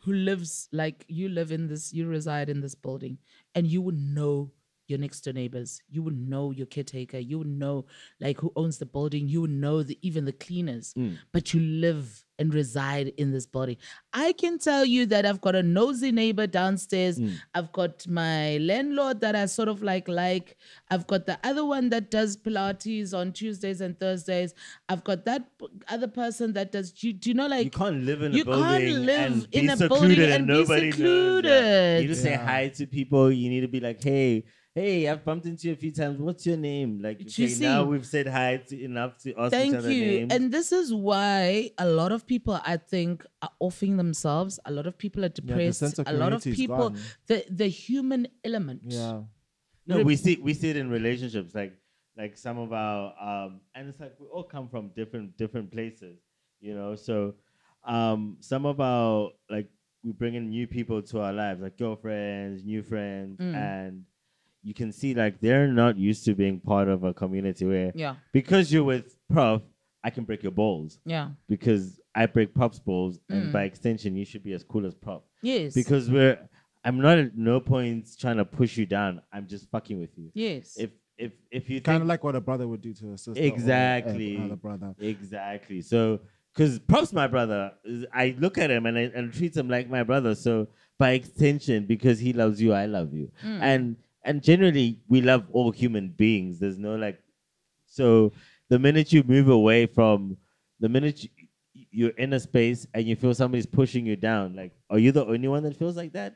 [0.04, 3.18] who lives like you live in this, you reside in this building,
[3.56, 4.52] and you would know
[4.92, 5.82] your next door neighbors.
[5.90, 7.18] You would know your caretaker.
[7.18, 7.86] You would know
[8.20, 9.28] like who owns the building.
[9.28, 10.94] You would know the, even the cleaners.
[10.94, 11.18] Mm.
[11.32, 13.78] But you live and reside in this building.
[14.14, 17.20] I can tell you that I've got a nosy neighbor downstairs.
[17.20, 17.36] Mm.
[17.54, 20.58] I've got my landlord that I sort of like like.
[20.90, 24.56] I've got the other one that does Pilates on Tuesdays and Thursdays.
[24.90, 25.46] I've got that
[25.88, 26.92] other person that does.
[26.92, 29.32] Do you, do you know like You can't live in a you building can't live
[29.32, 30.54] and in be a building and and be.
[30.54, 30.92] Yeah.
[30.92, 32.02] secluded.
[32.02, 33.32] You just to say hi to people.
[33.32, 36.20] You need to be like, hey, hey, I've bumped into you a few times.
[36.20, 37.00] What's your name?
[37.02, 40.06] Like, You okay, now we've said hi to enough to ask each Thank other you.
[40.06, 40.34] names.
[40.34, 44.60] And this is why a lot of people, I think, are offing themselves.
[44.66, 45.80] A lot of people are depressed.
[45.80, 46.96] sense of a lot of people,
[47.28, 48.82] the the human element.
[48.86, 49.22] yeah.
[49.88, 51.74] No, we see we see it in relationships, like
[52.18, 56.20] like some of our um, and it's like we all come from different different places,
[56.62, 56.96] you know.
[56.96, 57.34] So
[57.84, 59.68] um, some of our like
[60.04, 63.56] we bring in new people to our lives, like girlfriends, new friends, Mm.
[63.56, 64.04] and
[64.64, 68.16] you can see like they're not used to being part of a community where Yeah.
[68.32, 69.62] because you're with Prof,
[70.04, 71.30] I can break your balls Yeah.
[71.48, 73.52] because I break Prof's balls, and Mm.
[73.54, 75.74] by extension, you should be as cool as Prof Yes.
[75.74, 76.38] because we're.
[76.84, 79.22] I'm not at no point trying to push you down.
[79.32, 80.32] I'm just fucking with you.
[80.34, 80.78] yes.
[80.78, 83.40] If if if you Kind of like what a brother would do to a sister.
[83.40, 84.36] or a- Exactly.
[84.38, 84.96] another brother.
[85.00, 86.20] exactly, so
[86.54, 87.72] because Prof's my brother,
[88.12, 90.34] I look at him and I and treat him like my brother.
[90.36, 93.60] So by extension, because he loves you, I love you, Mm.
[93.62, 96.60] and and generally we love all human beings.
[96.60, 97.20] There's no like,
[97.86, 98.32] so
[98.70, 100.38] the minute you move away from
[100.80, 101.30] the minute you,
[101.92, 105.26] you're in a space and you feel somebody's pushing you down, like, are you the
[105.26, 106.36] only one that feels like that?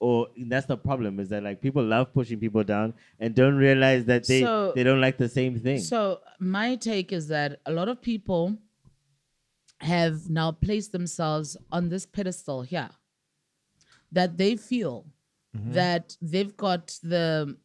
[0.00, 4.04] Or that's the problem is that like people love pushing people down and don't realize
[4.04, 5.80] that they So- they don't like the same thing.
[5.80, 8.56] So my take is that a lot of people
[9.80, 12.90] have now placed themselves on this pedestal here
[14.10, 15.06] that they feel
[15.56, 15.72] Mm-hmm.
[15.72, 17.56] that they've got the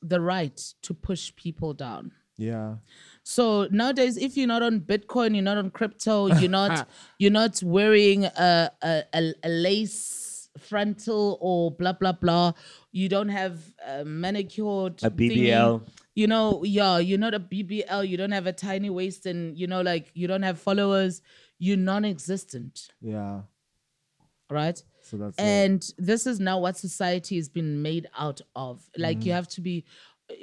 [0.00, 2.12] the right to push people down.
[2.38, 2.76] Yeah.
[3.24, 7.60] So nowadays, if you're not on Bitcoin, you're not on crypto, you're not you're not
[7.62, 12.52] wearing a a, a, lace frontal or blah blah blah.
[12.92, 15.10] You don't have a manicured A.
[15.10, 15.86] BBL.
[16.14, 18.08] You know, yeah, you're not a BBL.
[18.08, 21.20] You don't have a tiny waist, and you know, like you don't have followers.
[21.60, 23.40] You're non-existent, Yeah.
[24.48, 24.80] right?
[25.08, 28.88] So that's and this is now what society has been made out of.
[28.96, 29.36] Like you mm.
[29.36, 29.84] have to be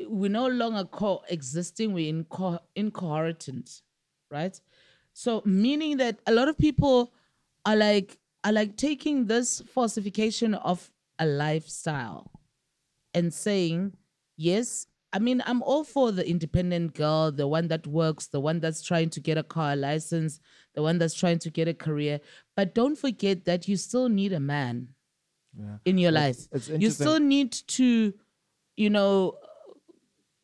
[0.08, 3.82] we're no longer coexisting we're inco- incoherent
[4.32, 4.60] right?
[5.14, 7.14] So meaning that a lot of people
[7.66, 12.32] are like are like taking this falsification of a lifestyle
[13.14, 13.94] and saying
[14.38, 18.60] yes i mean i'm all for the independent girl the one that works the one
[18.64, 20.40] that's trying to get a car license
[20.76, 22.20] the one that's trying to get a career.
[22.58, 24.90] But don't forget that you still need a man
[25.58, 25.78] Yeah.
[25.90, 26.40] in your It's- life.
[26.52, 27.90] it's you still need to
[28.84, 29.12] you know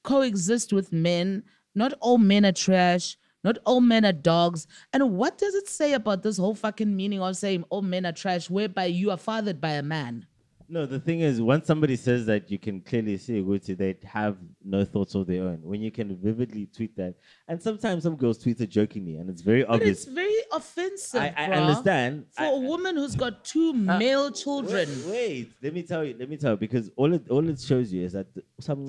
[0.03, 1.43] coexist with men.
[1.75, 3.17] Not all men are trash.
[3.43, 4.67] Not all men are dogs.
[4.93, 8.11] And what does it say about this whole fucking meaning of saying all men are
[8.11, 10.25] trash whereby you are fathered by a man
[10.73, 14.85] No, the thing is, once somebody says that, you can clearly see they have no
[14.85, 15.59] thoughts of their own.
[15.61, 17.15] When you can vividly tweet that,
[17.49, 20.05] and sometimes some girls tweet it jokingly, and it's very But obvious.
[20.05, 21.21] it's very offensive.
[21.21, 22.25] I, I bruh, understand.
[22.31, 24.87] For I- a woman who's got two uh, male children.
[25.07, 26.15] Wait, wait, let me tell you.
[26.17, 28.27] Let me tell you because all it all it shows you is that
[28.61, 28.87] some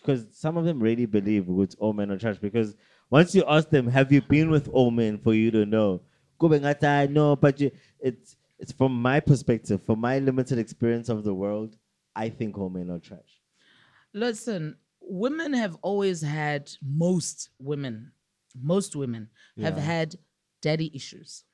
[0.00, 2.38] because some of them really believe it's all men are trash.
[2.38, 2.74] Because
[3.10, 6.00] once you ask them, have you been with all men for you to know?
[6.38, 11.08] Go back, I know, but you, it's it's from my perspective, from my limited experience
[11.08, 11.76] of the world.
[12.16, 13.40] I think all men are trash.
[14.12, 18.12] Listen, women have always had, most women,
[18.60, 19.82] most women have Yeah.
[19.84, 20.16] had
[20.60, 21.44] daddy issues.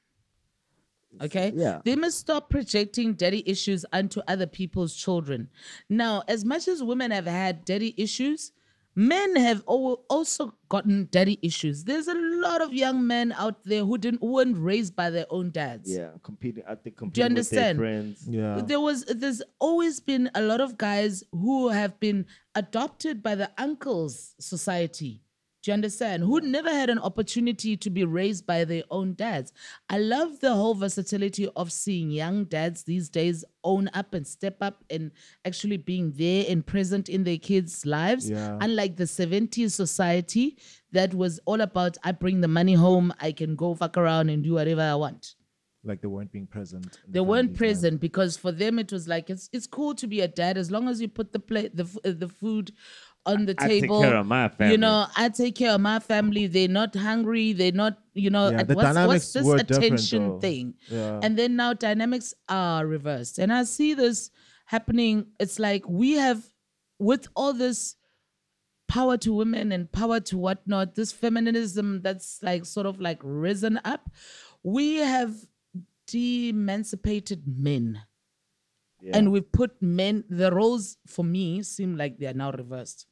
[1.21, 1.53] Okay?
[1.55, 1.81] Yeah.
[1.85, 5.49] They must stop projecting daddy issues onto other people's children.
[5.89, 8.53] Now, as much as women have had daddy issues,
[8.95, 11.85] men have also gotten daddy issues.
[11.85, 15.27] There's a lot of young men out there who didn't who weren't raised by their
[15.31, 15.91] own dads.
[15.91, 16.65] Yeah, competing.
[16.69, 17.79] I think competing with their understand?
[17.79, 18.27] friends.
[18.29, 18.63] Yeah.
[18.65, 23.51] There was there's always been a lot of guys who have been adopted by the
[23.59, 25.24] uncles society.
[25.65, 26.23] Do you understand?
[26.23, 29.51] Who never had an opportunity to be raised by their own dads.
[29.89, 34.59] I love the whole versatility of seeing young dads these days own up and step
[34.61, 35.11] up and
[35.47, 38.29] actually being there and present in their kids' lives.
[38.29, 38.59] Yeah.
[38.61, 40.59] Unlike the 70s society
[40.93, 44.45] that was all about I bring the money home, I can go fuck around and
[44.45, 45.35] do whatever I want
[45.85, 46.99] like they weren't being present.
[47.07, 47.59] the they weren't life.
[47.59, 50.71] present because for them it was like it's it's cool to be a dad as
[50.71, 52.73] long as you put the plate the the food
[53.27, 54.03] on the I take table.
[54.03, 54.73] care of my family.
[54.73, 56.47] You know, I take care of my family.
[56.47, 57.53] They're not hungry.
[57.53, 57.99] They're not.
[58.15, 60.39] You know, Yeah, the what's, what's this were different, attention though.
[60.41, 60.75] thing?
[60.89, 61.21] Yeah.
[61.23, 64.31] And then now dynamics are reversed, and I see this
[64.67, 65.27] happening.
[65.41, 66.45] It's like we have
[66.99, 67.97] with all this
[68.87, 73.81] power to women and power to whatnot, this feminism that's like sort of like risen
[73.85, 74.11] up,
[74.63, 75.35] we have
[76.07, 78.03] de-emancipated men.
[79.13, 83.07] And we've put men, the roles for me seem like they are now reversed.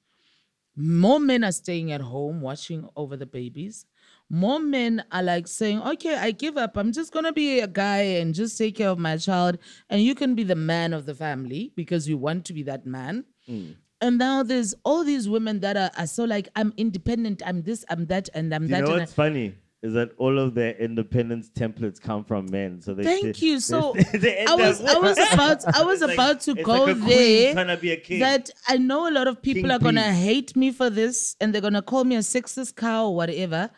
[0.77, 3.85] More men are staying at home watching over the babies.
[4.31, 6.77] More men are like saying, okay, I give up.
[6.79, 9.59] I'm just going to be a guy and just take care of my child.
[9.91, 12.87] And you can be the man of the family because you want to be that
[12.87, 13.25] man.
[13.49, 13.77] Mm.
[14.01, 17.85] And now there's all these women that are, are so like, I'm independent, I'm this,
[17.91, 18.81] I'm that, and I'm You that.
[18.85, 22.81] know and what's I- funny is that all of their independence templates come from men.
[22.81, 23.59] So they Thank they- you.
[23.61, 27.53] So they I was I was about I was like- about to go like there.
[27.55, 28.21] trying to be a king.
[28.21, 30.16] That I know a lot of people King are gonna P.
[30.29, 33.71] hate me for this, and they're gonna call me a sexist cow or whatever.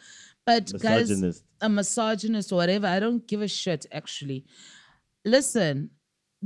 [0.47, 2.87] But guys, a misogynist or whatever.
[2.87, 3.87] I don't give a shit.
[3.91, 4.45] Actually,
[5.25, 5.91] listen.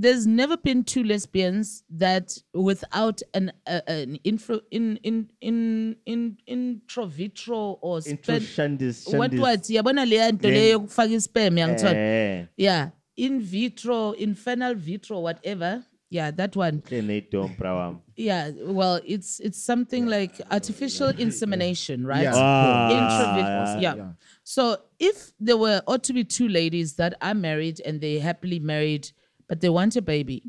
[0.01, 6.37] There's never been two lesbians that without an uh, an info in in in in
[6.49, 9.41] introvitro or Intro spen- shandis, what shandis.
[9.41, 15.21] what yabona leya nto Then- leyo yokufaka ispam yangithola Eh, yeah in vitro infernal vitro
[15.21, 17.99] whatever yeah that one ne dom prawam.
[18.17, 22.33] yeah well it's it's something like artificial insemination right Yeah.
[22.37, 23.95] Ah, Intravitreal, yeah.
[23.97, 24.13] yeah.
[24.45, 28.61] so if there were ought to be two ladies that are married and they happily
[28.61, 29.11] married
[29.49, 30.43] but they want a baby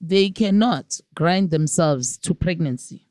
[0.00, 3.06] they cannot grind themselves to pregnancy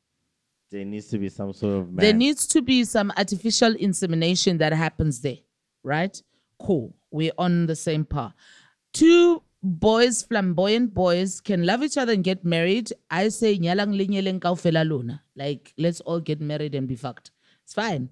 [0.70, 2.02] There needs to be some sort of man.
[2.04, 5.38] there needs to be some artificial insemination that happens there,
[5.84, 6.20] right?
[6.58, 6.94] Cool.
[7.10, 8.34] We're on the same par.
[8.92, 12.92] Two boys, flamboyant boys, can love each other and get married.
[13.10, 17.30] I say, "Nyalang le nyeleng kaofela lona." like, let's all get married and be fucked.
[17.64, 18.08] It's fine.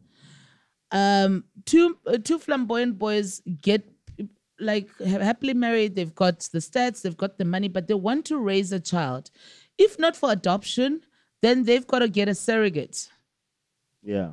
[0.92, 3.82] Um, two uh, two flamboyant boys get
[4.62, 8.38] like happily married, they've got the stats, they've got the money, but they want to
[8.38, 9.30] raise a child.
[9.78, 11.02] If not for adoption,
[11.40, 13.08] then they've got to get a surrogate.
[14.02, 14.32] Yeah.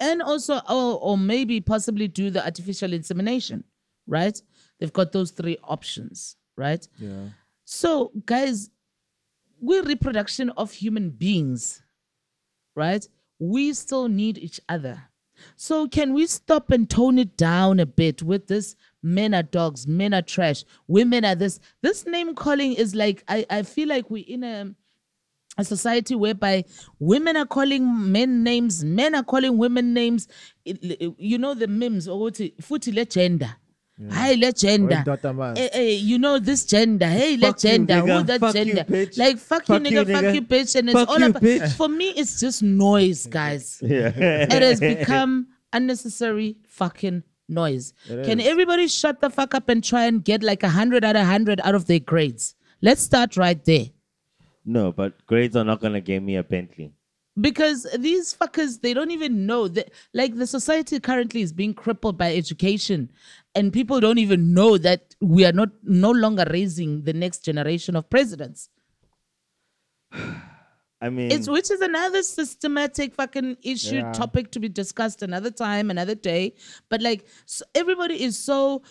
[0.00, 3.64] And also, or, or maybe possibly do the artificial insemination,
[4.06, 4.40] right?
[4.78, 6.86] They've got those three options, right?
[6.98, 7.28] Yeah.
[7.64, 8.70] So, guys,
[9.60, 11.82] we're reproduction of human beings,
[12.74, 13.06] right?
[13.38, 15.02] We still need each other.
[15.56, 18.76] So, can we stop and tone it down a bit with this
[19.06, 21.60] men are dogs, men are trash, women are this?
[21.82, 24.74] This name calling is like, I, I feel like we're in a,
[25.56, 26.64] a society whereby
[26.98, 30.28] women are calling men names, men are calling women names.
[30.64, 32.40] It- it- you know, the memes, or what?
[32.40, 33.54] it, futhi le gender.
[34.10, 34.96] Hi, le gender.
[35.06, 37.06] Hey, eh, eh, hey, you know this gender.
[37.06, 38.00] Hey, Fuck let you, gender.
[38.00, 38.84] Who that Fuck you, gender?
[38.84, 39.16] bitch.
[39.16, 40.76] like fuck, Fuck you, you, nigga, Fuck you, bitch.
[40.76, 41.42] And it's Fuck all you, about.
[41.42, 41.72] bitch.
[41.76, 43.78] For me, it's just noise, guys.
[43.82, 44.12] Yeah.
[44.14, 47.92] it has become unnecessary fucking noise.
[48.08, 48.46] Can is.
[48.46, 51.60] everybody shut the fuck up and try and get like a hundred out of hundred
[51.62, 52.54] out of their grades?
[52.82, 53.86] Let's start right there.
[54.64, 56.92] no, but grades are not gonna give me a Bentley.
[57.40, 62.16] because these fuckers they don't even know that like the society currently is being crippled
[62.16, 63.10] by education
[63.54, 67.94] and people don't even know that we are not no longer raising the next generation
[67.94, 68.70] of presidents
[71.00, 74.12] I mean, it's which is another systematic fucking issue Yeah.
[74.12, 76.54] topic to be discussed another time another day
[76.88, 78.82] but like so everybody is so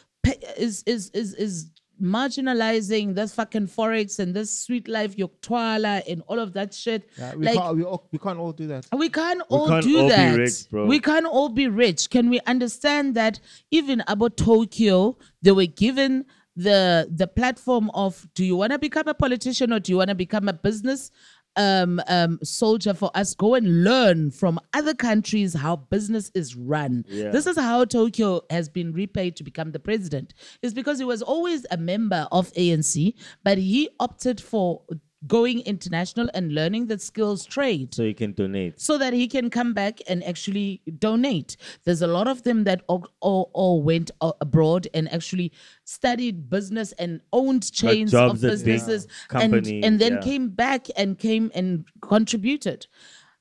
[0.57, 6.39] is is is is marginalizing this fucking forex and this sweet life yoktwala and all
[6.39, 8.85] of that shit Yeah, we, like can't, we, all, we can't all do that.
[8.95, 10.37] we can't all can't do all be that.
[10.37, 10.85] rich, bro.
[10.85, 12.09] We can't all be rich.
[12.09, 13.39] Can we understand that
[13.71, 16.25] even about Tokyo, they were given
[16.57, 20.07] the the platform of do you want to become a politician or do you want
[20.09, 21.11] to become a business
[21.55, 23.33] um, um, soldier for us?
[23.33, 27.05] Go and learn from other countries how business is run.
[27.07, 27.29] Yeah.
[27.31, 30.33] This is how Tokyo has been repaid to become the president.
[30.61, 34.81] It's because he was always a member of ANC, but he opted for
[35.27, 38.79] going international and learning the skills trade so you can donate.
[38.79, 41.57] so that he can come back and actually donate.
[41.83, 45.51] There's a lot of them that all, all, all went abroad and actually
[45.83, 50.21] studied business and owned chains of jobs at big businesses and, and then yeah.
[50.21, 52.87] came back and came and contributed.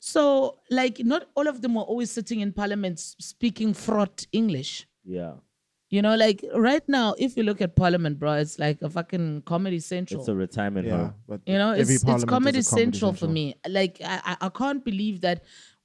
[0.01, 4.87] So, like, not all of them were always sitting in parliament speaking fraught English.
[5.03, 5.33] Yeah.
[5.95, 9.43] You know, like right now, if you look at parliament, bro, it's like a fucking
[9.43, 10.19] comedy central.
[10.21, 11.15] It's a retirement Yeah, home.
[11.29, 13.55] but You know, it's, it's parliament comedy, central, for me.
[13.69, 15.45] Like, I, I, I can't believe that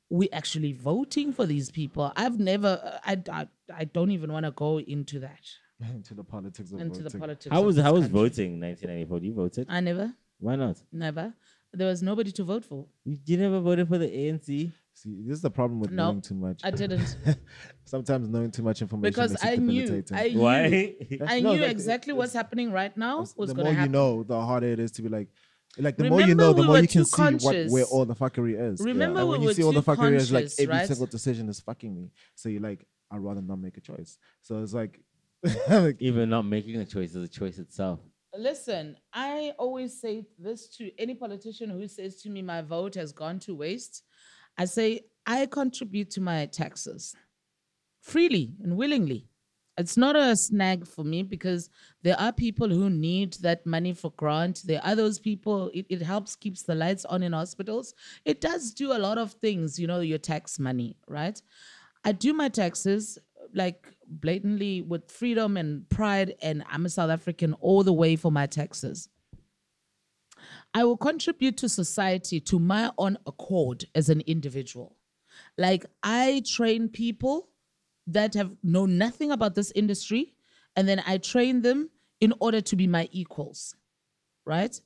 [0.09, 2.11] we actually voting for these people.
[2.15, 3.47] I've never, I, I,
[3.81, 5.45] I don't even want to go into that,
[5.93, 7.53] into the politics of into the politics.
[7.53, 8.19] How was this how was country.
[8.19, 9.19] voting 1994?
[9.19, 9.67] You voted?
[9.69, 10.81] I never, Why not?
[10.91, 11.35] never.
[11.71, 12.87] There was nobody to vote for.
[13.05, 14.71] You, you never voted for the ANC?
[14.99, 16.59] See, this is the problem with No, knowing too much.
[16.61, 17.15] I didn't
[17.85, 20.17] Sometimes knowing too much information because makes I knew, debilitating.
[20.17, 20.95] I knew, Why?
[21.25, 23.93] I No, knew like, exactly what's happening right now was the going more happen.
[23.93, 25.29] you know, the harder it is to be like,
[25.77, 28.03] like the more you know, the we more you can too see what where all
[28.03, 28.81] the fuckery is.
[28.81, 30.87] Remember and we when were you see all the too fuckery is like every right?
[30.87, 32.11] single decision is fucking me.
[32.35, 34.17] So you're like, I'd rather not make a choice.
[34.41, 34.99] So it's like,
[35.69, 38.01] like Even not making a choice is a choice itself.
[38.35, 43.13] Listen, I always say this to any politician who says to me, my vote has
[43.13, 44.03] gone to waste.
[44.59, 47.15] I say, I contribute to my taxes
[48.01, 49.29] freely and willingly.
[49.77, 51.69] It's not a snag for me because
[52.03, 54.63] there are people who need that money for grant.
[54.65, 57.93] There are those people, it, it helps keeps the lights on in hospitals.
[58.25, 61.41] It does do a lot of things, you know, your tax money, right?
[62.03, 63.17] I do my taxes
[63.53, 68.31] like blatantly with freedom and pride, and I'm a South African all the way for
[68.31, 69.07] my taxes.
[70.73, 74.95] I will contribute to society to my own accord as an individual.
[75.57, 77.49] Like I train people
[78.07, 80.33] that have know nothing about this industry,
[80.75, 81.89] and then I train them
[82.19, 83.75] in order to be my equals.
[84.45, 84.79] Right?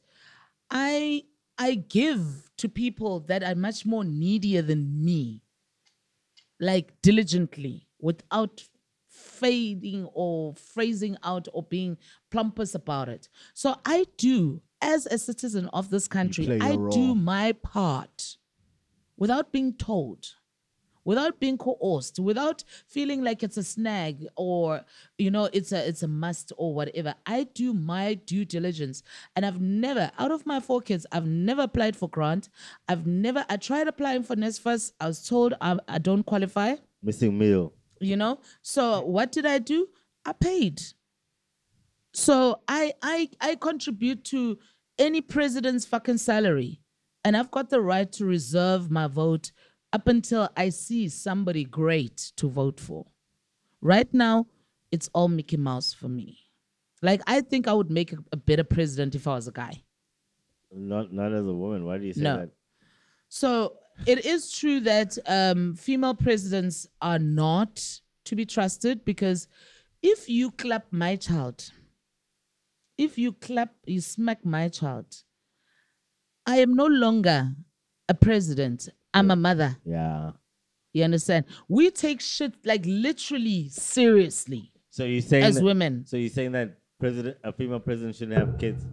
[0.69, 1.23] I
[1.57, 5.43] I give to people that are much more needier than me
[6.59, 8.63] like diligently without
[9.07, 11.97] fading or phrasing out or being
[12.31, 13.29] plumpous about it.
[13.53, 18.37] So I do, as a citizen of this country, I your do my part
[19.17, 20.27] without being told,
[21.05, 24.83] without being coerced, without feeling like it's a snag or
[25.17, 27.13] you know it's a it's a must or whatever.
[27.25, 29.03] I do my due diligence,
[29.35, 32.49] and I've never, out of my four kids, I've never applied for grant.
[32.89, 33.45] I've never.
[33.49, 34.91] I tried applying for NSFAS.
[34.99, 37.73] I was told I, I don't qualify Missing meal.
[37.99, 39.87] you know so what did i do
[40.25, 40.81] i paid
[42.13, 44.57] so i i i contribute to
[44.97, 46.79] any president's fucking salary
[47.23, 49.51] and i've got the right to reserve my vote
[49.91, 53.05] up until i see somebody great to vote for
[53.81, 54.45] right now
[54.91, 56.37] it's all Mickey Mouse for me.
[57.01, 59.81] Like I think I would make a, a better president if I was a guy.
[60.71, 61.83] Not not as a woman.
[61.83, 62.37] Why do you say No.
[62.37, 62.49] that?
[63.27, 63.73] So
[64.05, 67.83] it is true that um, female presidents are not
[68.25, 69.47] to be trusted because
[70.03, 71.71] if you clap my child,
[72.97, 75.05] if you clap, you smack my child,
[76.45, 77.53] I am no longer
[78.09, 78.89] a president.
[79.13, 79.77] I'm a mother.
[79.85, 80.31] Yeah.
[80.91, 81.45] You understand?
[81.67, 86.05] We take shit like literally seriously So you're saying as that, women.
[86.05, 88.83] So you're saying that president, a female president, shouldn't have kids?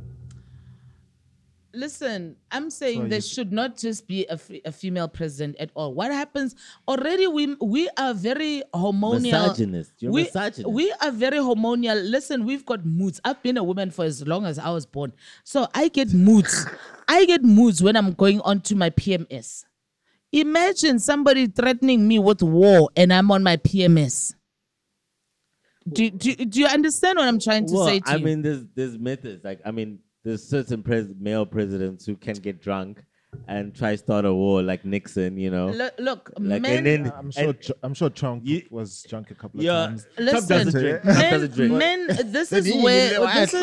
[1.73, 5.57] Listen, I'm saying So there you- should not just be a, f- a female president
[5.61, 5.95] at all.
[5.95, 6.57] What happens
[6.89, 7.27] already?
[7.29, 9.23] We we are very hormonal.
[9.23, 9.93] Misogynist.
[10.01, 10.69] You're we, misogynist.
[10.69, 12.03] we are very hormonal.
[12.11, 13.21] Listen, we've got moods.
[13.25, 15.13] I've been a woman for as long as I was born,
[15.45, 16.67] so I get moods.
[17.07, 19.65] I get moods when I'm going on to my PMS.
[20.33, 24.33] Imagine somebody threatening me with war and I'm on my PMS.
[25.89, 28.25] Do, do, do you understand what I'm trying to well, say to I you?
[28.25, 29.43] mean, there's there's methods.
[29.45, 33.05] Like, I mean, there's certain pres- male presidents who can get drunk
[33.47, 35.37] and try start a war, like Nixon.
[35.39, 37.45] You know, look, look like men, and then I'm sure.
[37.51, 40.03] and- Tr- I'm sure Trump You- was drunk a couple of yeah, times.
[40.17, 41.03] Trump Listen, doesn't drink.
[41.03, 41.75] Trump men, doesn't drink.
[41.75, 43.61] men, uh, this is where this is,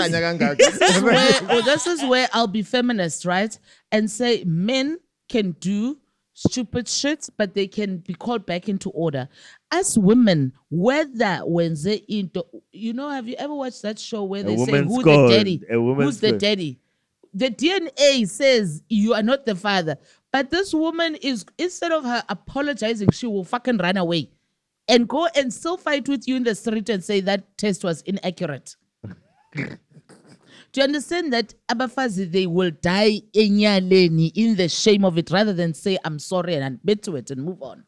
[0.58, 3.58] this is where well, this is where I'll be feminist, right?
[3.92, 5.00] And say men
[5.30, 5.98] can do
[6.38, 9.28] stupid shit, but they can be called back into order.
[9.72, 14.44] As women, whether when they into you know, have you ever watched that show where
[14.44, 15.62] they say who's the daddy?
[15.70, 16.80] Who's the daddy?
[17.34, 19.98] The DNA says you are not the father.
[20.32, 24.30] But this woman is instead of her apologizing, she will fucking run away
[24.88, 28.02] and go and still fight with you in the street and say that test was
[28.04, 28.76] inaccurate.
[30.72, 35.54] Do you understand that Abafazi they will die enyaleni in the shame of it rather
[35.54, 37.86] than say I'm sorry and admit to it and move on?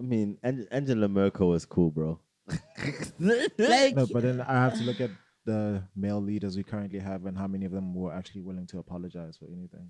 [0.00, 2.18] I mean, Ang- Angela Merkel was cool, bro.
[3.18, 5.10] Like No, but then I have to look at
[5.44, 8.78] the male leaders we currently have and how many of them were actually willing to
[8.78, 9.88] apologize for anything.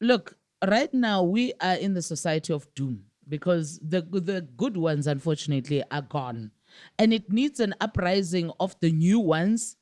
[0.00, 0.36] look,
[0.66, 5.82] right now we are in the society of doom because the the good ones unfortunately
[5.90, 6.50] are gone.
[6.98, 9.76] And it needs an uprising of the new ones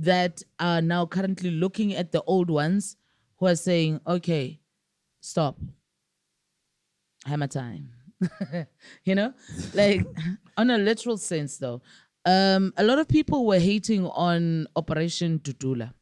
[0.00, 2.96] that are now currently looking at the old ones
[3.38, 4.60] who are saying, okay,
[5.20, 5.58] stop.
[7.26, 7.90] Hammer time.
[9.04, 9.32] you know?
[9.74, 10.04] Like
[10.56, 11.82] on a literal sense though.
[12.26, 15.92] Um, a lot of people were hating on Operation Dudula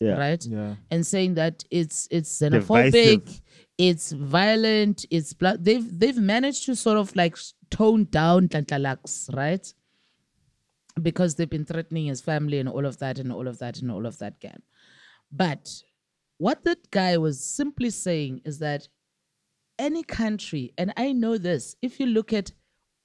[0.00, 0.16] yeah.
[0.16, 0.44] right?
[0.44, 0.74] Yeah.
[0.90, 3.42] And saying that it's it's xenophobic, Divisive.
[3.78, 5.64] it's violent, it's blood.
[5.64, 7.36] They've they've managed to sort of like
[7.70, 9.72] tone down Nhlanhla Lux, right?
[11.02, 13.90] Because they've been threatening his family and all of that and all of that and
[13.90, 14.62] all of that gap.
[15.30, 15.70] But
[16.38, 18.88] what that guy was simply saying is that
[19.78, 22.50] any country, and I know this, if you look at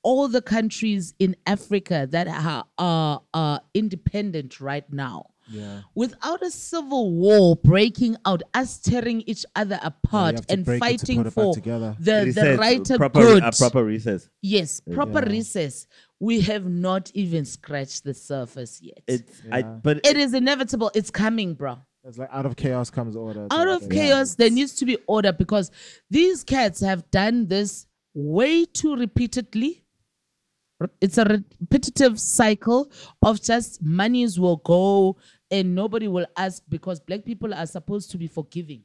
[0.03, 5.81] all the countries in Africa that are, are, are independent right now, Yeah.
[5.95, 10.79] without a civil war breaking out, us tearing each other apart have to and break
[10.81, 11.95] to fighting put it back for together.
[11.99, 13.43] the, He the said right proper, good.
[13.43, 14.29] A proper recess.
[14.41, 15.31] yes, proper Yeah.
[15.31, 15.87] recess.
[16.22, 19.01] We have not even scratched the surface yet.
[19.07, 19.63] It's I, Yeah.
[19.84, 20.91] but it is inevitable.
[20.93, 21.80] It's coming, bro.
[22.03, 23.47] It's like out of chaos comes order.
[23.49, 23.89] Out of thing.
[23.89, 25.72] chaos, there needs to be order because
[26.09, 29.84] these cats have done this way too repeatedly.
[30.80, 32.91] Re- It's a repetitive cycle
[33.24, 35.17] of just monies will go
[35.49, 38.84] and nobody will ask because black people are supposed to be forgiving,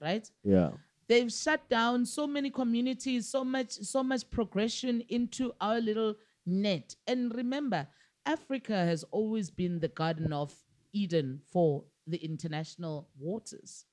[0.00, 0.28] right?
[0.42, 0.70] yeah.
[1.08, 6.14] they've shut down so many communities so much so much progression into our little
[6.46, 7.86] net and remember
[8.26, 10.52] africa has always been the garden of
[10.92, 13.84] eden for the international waters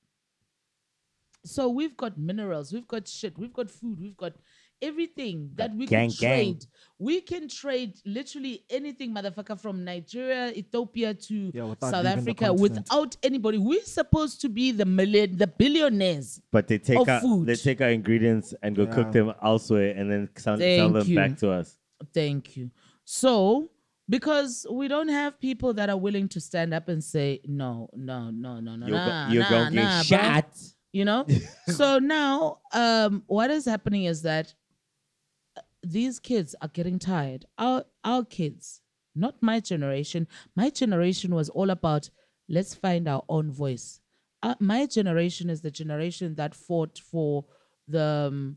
[1.44, 4.32] so we've got minerals we've got shit we've got food we've got
[4.80, 6.30] everything that we gang, can gang.
[6.54, 6.66] trade
[6.98, 13.58] we can trade literally anything motherfucker from nigeria ethiopia to Yeah, south africa without anybody
[13.58, 17.46] we're supposed to be the million the billionaires But they take Of our food.
[17.46, 21.16] they take our ingredients and go cook them elsewhere and then sell, sell them you.
[21.16, 21.76] back to us.
[22.14, 22.70] Thank you.
[23.04, 23.70] So,
[24.08, 28.30] because we don't have people that are willing to stand up and say, no, no,
[28.30, 30.58] no, no, no, You're, nah, go- you're nah, gonna nah, get bruh." shot.
[30.92, 31.26] You know?
[31.68, 34.54] so now, um, what is happening is that
[35.56, 37.44] uh, these kids are getting tired.
[37.58, 38.80] Our, our kids,
[39.14, 40.26] not my generation.
[40.56, 42.08] My generation was all about
[42.48, 44.00] let's find our own voice.
[44.42, 47.44] Uh, my generation is the generation that fought for
[47.88, 48.56] the um,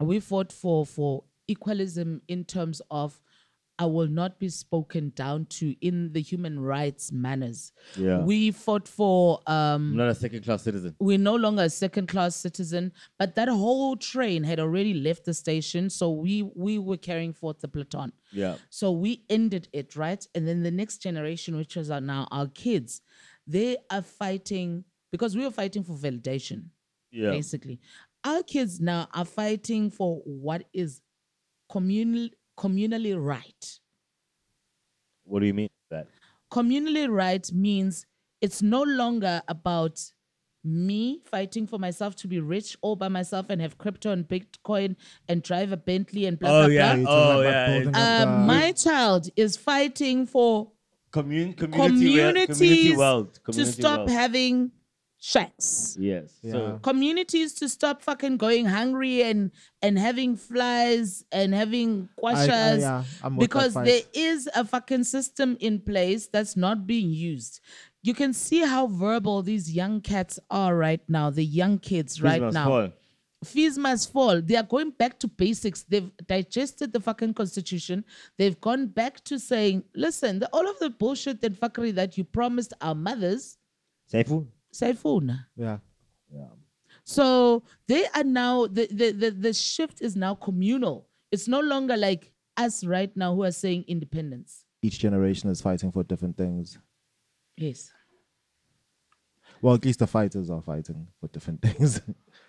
[0.00, 3.20] we fought for for equalism in terms of
[3.78, 7.72] I will not be spoken down to in the human rights manners.
[7.94, 8.20] Yeah.
[8.20, 10.96] We fought for um I'm not a second class citizen.
[10.98, 15.34] we're no longer a second class citizen but that whole train had already left the
[15.34, 18.56] station so we we were carrying forth the platon Yeah.
[18.70, 22.46] so we ended it right and then the next generation which is our, now our
[22.46, 23.02] kids
[23.46, 26.70] they are fighting because we were fighting for validation
[27.12, 27.30] Yeah.
[27.30, 27.78] basically
[28.24, 31.02] our kids now are fighting for what is
[31.70, 33.78] communal communally right
[35.24, 36.06] What do you mean by that?
[36.50, 38.06] communally right means
[38.40, 40.00] it's no longer about
[40.64, 44.96] me fighting for myself to be rich all by myself and have crypto and bitcoin
[45.28, 46.96] and drive a bentley and blah Oh, blah yeah.
[46.96, 50.72] blah You're Oh, about yeah, building it's- up um, the- my child is fighting for
[51.12, 53.42] Commun- community, we- communities community wealth.
[53.44, 54.10] to stop wealth.
[54.10, 54.72] having
[55.30, 56.38] shacks Yes.
[56.42, 56.52] Yeah.
[56.52, 59.50] So communities to stop fucking going hungry and
[59.82, 64.64] and having flies and having I- I- yeah, I'm with that because there is a
[64.64, 67.60] fucking system in place that's not being used.
[68.02, 72.38] You can see how verbal these young cats are right now, the young kids right
[72.40, 72.66] Christmas now.
[72.68, 72.88] fall.
[73.44, 74.40] Fees must fall.
[74.40, 75.82] They are going back to basics.
[75.82, 78.04] They've digested the fucking constitution.
[78.38, 82.24] They've gone back to saying, listen, the, all of the bullshit and fuckery that you
[82.24, 83.58] promised our mothers,
[84.12, 84.46] Saifu?
[84.76, 85.38] Say phone.
[85.56, 85.78] yeah.
[86.32, 86.48] Yeah.
[87.04, 91.08] So they are now the, the the the shift is now communal.
[91.30, 94.64] It's no longer like us right now who are saying independence.
[94.82, 96.78] Each generation is fighting for different things.
[97.56, 97.92] Yes.
[99.62, 102.00] Well, at least the fighters are fighting for different things.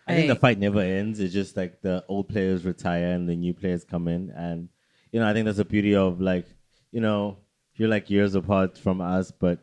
[0.08, 1.20] I think the fight never ends.
[1.20, 4.32] It's just like the old players retire and the new players come in.
[4.32, 4.70] And,
[5.12, 6.48] you know, I think that's the beauty of like,
[6.92, 7.38] you know,
[7.76, 9.60] you're like years apart from us, but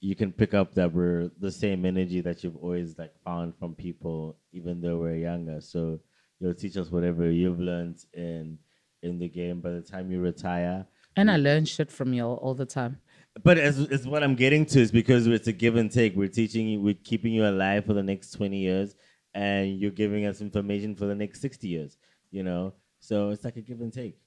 [0.00, 3.74] you can pick up that we're the same energy that you've always like found from
[3.74, 5.60] people, even though we're younger.
[5.60, 6.00] So
[6.38, 8.58] you'll teach us whatever you've learned in
[9.02, 10.86] in the game by the time you retire.
[11.16, 12.98] And I learn shit from you all, the time.
[13.42, 16.14] But as, as what I'm getting to is because it's a give and take.
[16.14, 18.94] We're teaching you, we're keeping you alive for the next 20 years,
[19.34, 21.96] and you're giving us information for the next 60 years,
[22.30, 22.74] you know?
[23.00, 24.18] So it's like a give and take.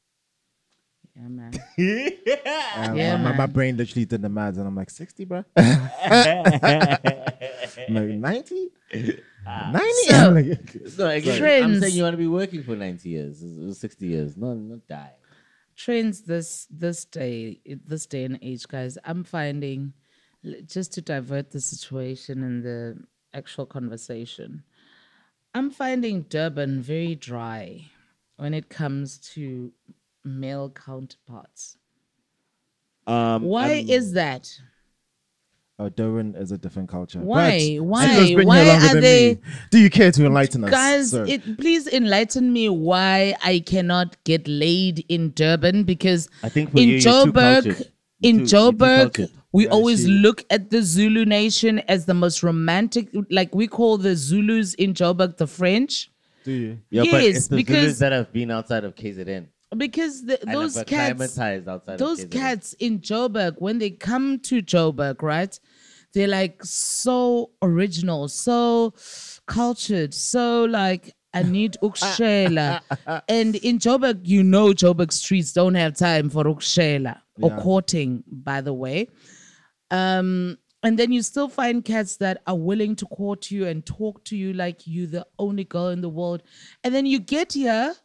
[1.16, 1.54] Yeah, man.
[2.76, 5.44] And Yeah, my, my, my brain literally did the maths, and I'm like, 60, bro?
[5.56, 5.74] I'm
[7.90, 8.20] like, 90?
[8.20, 9.22] 90?
[9.46, 9.72] Ah.
[10.08, 13.44] So- I'm like, so again, I'm saying you want to be working for 90 years,
[13.80, 15.12] 60 years, not, not die.
[15.76, 18.96] Trends this this day this day and age, guys.
[19.06, 19.94] I'm finding
[20.68, 23.04] just to divert the situation and the
[23.34, 24.64] actual conversation.
[25.56, 27.86] I'm finding Durban very dry
[28.38, 29.72] when it comes to
[30.24, 31.78] male counterparts.
[33.06, 34.50] Um, Why I'm- is that?
[35.80, 37.20] oh, Durban is a different culture.
[37.20, 37.78] Why?
[37.78, 38.34] But Why?
[38.36, 39.40] Why are they- me.
[39.72, 40.70] Do you care to enlighten us?
[40.72, 46.74] Guys, it, please enlighten me why I cannot get laid in Durban because I think
[46.76, 47.88] in you, Joburg,
[48.22, 52.42] in You're too- Joburg, we Yeah, always look at the Zulu nation as the most
[52.44, 53.10] romantic.
[53.30, 56.10] Like we call the Zulus in Joburg the French
[56.46, 56.80] Do you?
[56.90, 59.48] Yeah, but Yes, it's the because- Zulus that have been outside of KZN.
[59.78, 65.58] Because the, those cats, outside those cats in Joburg, when they come to Joburg, right?
[66.14, 68.94] They're like so original, so
[69.48, 72.82] cultured, so like I need ukshela.
[73.28, 77.60] and in Joburg, you know Joburg streets don't have time for ukshela or Yeah.
[77.60, 79.08] courting, by the way.
[79.92, 84.24] Um, and then you still find cats that are willing to court you and talk
[84.26, 86.44] to you like you're the only girl in the world.
[86.84, 87.96] And then you get here,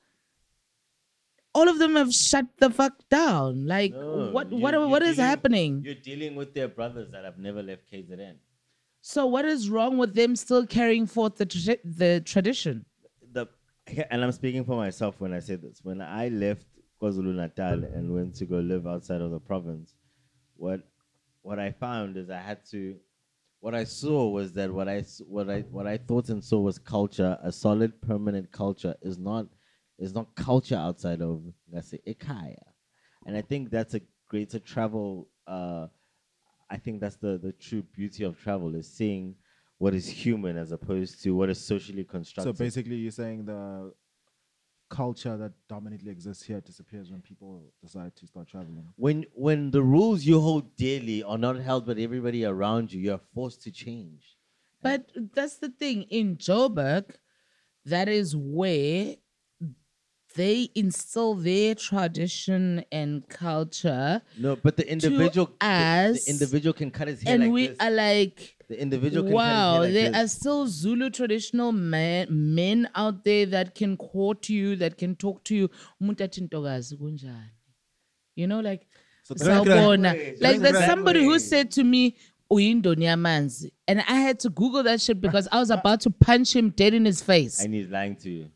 [1.55, 3.67] all of them have shut the fuck down.
[3.67, 5.83] Like No, what what what is dealing- happening?
[5.85, 8.37] You're dealing with their brothers that have never left KZN.
[9.01, 12.85] So what is wrong with them still carrying forth the tra- the tradition?
[13.33, 13.47] the
[14.11, 15.81] and I'm speaking for myself when I say this.
[15.83, 16.67] When I left
[17.01, 19.95] KwaZulu Natal and went to go live outside of the province,
[20.57, 20.83] what
[21.43, 22.97] what I found is I had to.
[23.61, 26.79] What I saw was that what I what I what I thought and saw was
[26.79, 27.39] culture.
[27.43, 29.47] A solid, permanent culture is not
[29.99, 31.43] is not culture outside of
[31.73, 32.63] let's say Ikaya,
[33.27, 35.29] and I think that's a greater travel.
[35.47, 35.87] Uh,
[36.71, 39.35] I think that's the the true beauty of travel is seeing
[39.79, 42.57] what is human as opposed to what is socially constructed.
[42.57, 43.93] So basically, you're saying the
[44.89, 48.87] culture that dominantly exists here disappears when people decide to start traveling.
[48.97, 53.21] when when the rules you hold dearly are not held by everybody around you, you're
[53.35, 54.37] forced to change.
[54.83, 57.17] But that's the thing in Joburg,
[57.85, 59.17] that is where
[60.39, 66.91] they instill their tradition and culture, No, but the individual the- us, the, individual can
[66.91, 67.77] cut his hair and like we this.
[67.81, 68.37] are like,
[68.69, 70.33] the individual can wow, cut his hair there like are this.
[70.33, 75.55] still Zulu traditional men, men out there that can court you, that can talk to
[75.57, 75.69] you.
[76.01, 77.29] Umuntu athi,
[78.37, 78.87] You know, like
[79.25, 80.13] So the fact that- Sawubona.
[80.13, 82.17] Wait, Like just there's somebody who said to me,
[82.51, 83.73] Uyindoni yamanzi.
[83.89, 86.95] And I had to Google that shit because I was about to punch him dead
[86.95, 87.63] in his face.
[87.63, 88.47] And he's lying to you.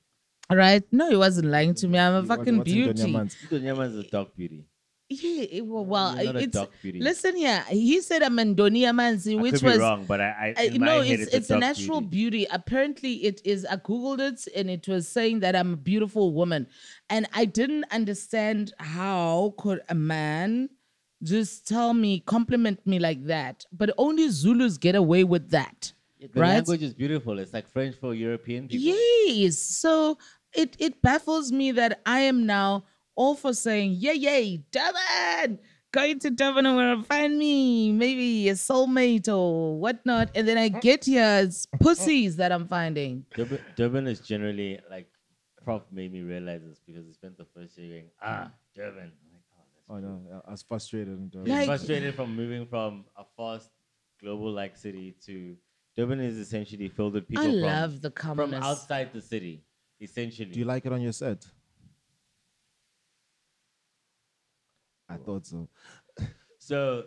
[0.56, 0.82] Right?
[0.92, 1.98] No, he wasn't lying to me.
[1.98, 3.12] I'm a What- fucking what's beauty.
[3.12, 4.64] Man's- Donyama is a dark beauty.
[5.08, 6.98] Yeah, it, well, it's dark beauty.
[7.00, 7.62] listen here.
[7.68, 11.30] He said I'm Ndoni Yamanzi, I which was wrong, but I, I I, no, it's
[11.32, 12.46] a it's a natural beauty.
[12.46, 12.46] beauty.
[12.50, 13.66] Apparently, it is.
[13.66, 16.66] I googled it, and it was saying that I'm a beautiful woman,
[17.10, 20.70] and I didn't understand how could a man
[21.22, 23.66] just tell me, compliment me like that.
[23.70, 25.92] But only Zulus get away with that,
[26.22, 26.48] The right?
[26.54, 27.38] language is beautiful.
[27.38, 28.96] It's like French for European people.
[28.96, 29.58] Yes.
[29.58, 30.16] So
[30.54, 32.84] it it baffles me that I am now
[33.14, 35.58] all for saying, yay, yay, Durban,
[35.92, 40.30] going to Durban and gonna find me, maybe a soulmate or whatnot.
[40.34, 43.24] And then I get here, it's pussies that I'm finding.
[43.34, 45.08] Durban, Durban is generally like
[45.64, 49.12] Prof made me realize this because he spent the first year going, ah, Durban.
[49.12, 51.08] I'm like, oh, that's Oh no, I was frustrated.
[51.08, 53.70] And, uh, He's Like- frustrated from moving from a fast
[54.20, 55.56] global like city to
[55.96, 59.62] Durban is essentially filled with people I from, love the from outside the city.
[60.02, 61.46] Essentially, do you like it on your set?
[65.08, 65.68] I thought so.
[66.58, 67.04] so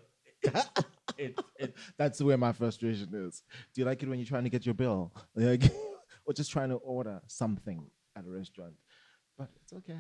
[1.17, 3.43] it, it, That's where my frustration is.
[3.73, 5.63] Do you like it when you're trying to get your bill, like,
[6.25, 7.85] or just trying to order something
[8.15, 8.75] at a restaurant?
[9.37, 9.99] But it's okay.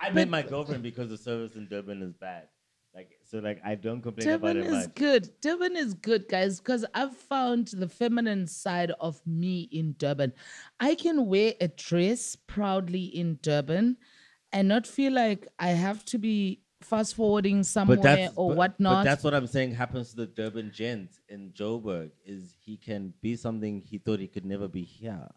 [0.00, 2.48] I met my girlfriend because the service in Durban is bad.
[2.94, 4.94] Like so, like I don't complain Durban about it is much.
[4.96, 5.30] good.
[5.40, 10.32] Durban is good, guys, because I've found the feminine side of me in Durban.
[10.80, 13.96] I can wear a dress proudly in Durban
[14.52, 18.56] and not feel like I have to be fast forwarding somewhere But that's or but,
[18.56, 19.04] whatnot.
[19.04, 23.14] But that's what I'm saying happens to the Durban gent in Joburg is he can
[23.22, 25.28] be something he thought he could never be here.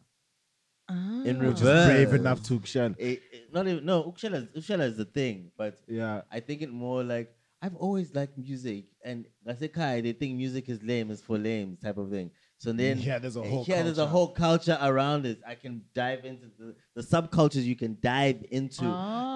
[0.89, 1.39] In Ah.
[1.39, 2.93] reverse, Brave enough to shell.
[2.99, 4.03] Eh, eh, not even no.
[4.03, 6.23] Ukshela, Ukshela is the thing, but Yeah.
[6.31, 7.33] I think it more like
[7.63, 11.97] I've always liked music, and Gasekai they think music is lame, is for lame type
[11.97, 12.29] of thing.
[12.57, 14.11] So then Yeah, there's a eh, whole yeah, there's a culture.
[14.11, 15.39] whole culture around it.
[15.47, 18.81] I can dive into the, the subcultures you can dive into,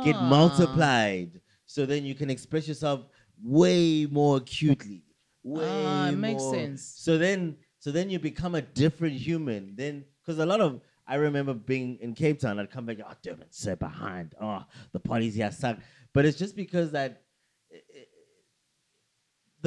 [0.04, 0.28] get Ah.
[0.30, 1.40] multiplied.
[1.66, 3.06] So then you can express yourself
[3.42, 5.04] way more acutely.
[5.44, 6.82] Way Ah, it makes more- sense.
[6.98, 9.74] So then, so then you become a different human.
[9.78, 13.14] Then, because a lot of I remember being in Cape Town, I'd come back, oh,
[13.24, 14.36] Durban, so behind.
[14.42, 15.78] Oh, the parties here suck.
[16.14, 17.22] But it's just because that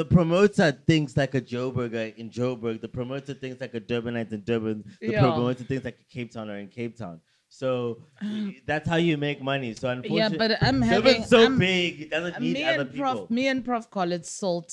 [0.01, 2.81] the promoter thinks like a Joburg guy in Joburg.
[2.81, 4.79] The promoter thinks like a Durbanite in Durban.
[5.01, 5.21] The Yeah.
[5.21, 7.21] promoter thinks like a Cape Towner in Cape Town.
[7.49, 7.71] So
[8.67, 9.75] that's how you make money.
[9.75, 12.81] So unfortunately, yeah, but I'm having Durban's so I'm- big, it doesn't need me other
[12.83, 13.15] and people.
[13.17, 14.69] Prof, me and Prof call it salt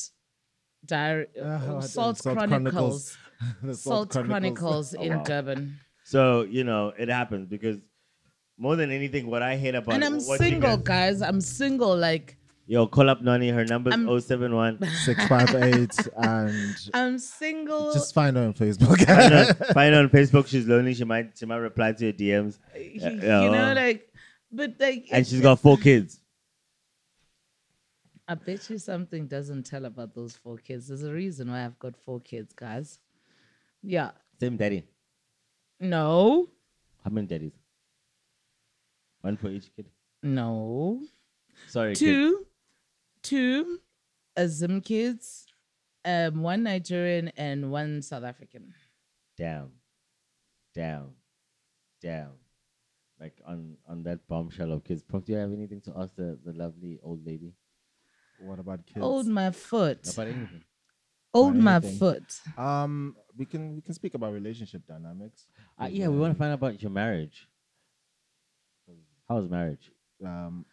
[0.86, 3.18] diary, uh, what- salt, Salt chronicles,
[3.64, 5.24] The salt chronicles, in wow.
[5.24, 5.62] Durban.
[6.06, 7.78] So you know it happens because
[8.58, 11.22] more than anything, what I hate about and I'm single, guys- guys.
[11.30, 11.96] I'm single.
[11.98, 12.38] Like
[12.70, 13.48] Yo, call up Nani.
[13.50, 14.86] Her number's I'm- 071.
[15.06, 17.94] Six five eight and I'm single.
[17.94, 18.98] just find her on Facebook.
[19.06, 20.48] find, her, find her on Facebook.
[20.48, 20.94] She's lonely.
[20.94, 22.60] She might she might reply to your DMs.
[22.76, 23.76] Uh, you yeah, know, well.
[23.76, 24.12] like,
[24.52, 26.20] but like, And she's got four kids.
[28.28, 30.90] I bet you something doesn't tell about those four kids.
[30.90, 33.00] There's a reason why I've got four kids, guys.
[33.82, 34.12] Yeah.
[34.42, 34.84] Same daddy.
[35.80, 36.50] No.
[37.06, 37.54] How many daddies?
[39.22, 39.86] One for each kid.
[40.22, 41.02] No.
[41.70, 42.34] Sorry, kid.
[43.28, 43.64] Two.
[43.64, 43.80] Two
[44.36, 45.46] Azim kids.
[46.06, 48.74] Um, one Nigerian and one South African.
[49.38, 49.72] Down,
[50.74, 51.12] down,
[52.02, 52.34] down.
[53.20, 55.04] Like on on that bombshell of kids.
[55.04, 57.54] Prof, do you have anything to ask the, the lovely old lady
[58.40, 59.04] what about kids?
[59.04, 60.08] Old my foot.
[60.14, 60.64] about anything?
[61.34, 61.98] Hold my anything.
[61.98, 62.40] foot.
[62.58, 65.48] Um, we can we can speak about relationship dynamics.
[65.80, 67.48] Uh, yeah, we want to find out about your marriage.
[69.28, 69.92] How's marriage?
[70.26, 70.66] Um,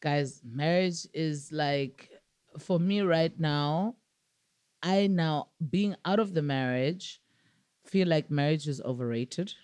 [0.00, 2.10] guys marriage is like
[2.58, 3.94] for me right now
[4.82, 7.20] i now being out of the marriage
[7.86, 9.46] feel like marriage is overrated.
[9.46, 9.54] Did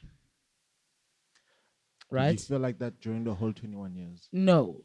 [2.10, 2.40] you right?
[2.40, 4.28] feel like that during the whole 21 years?
[4.32, 4.80] no.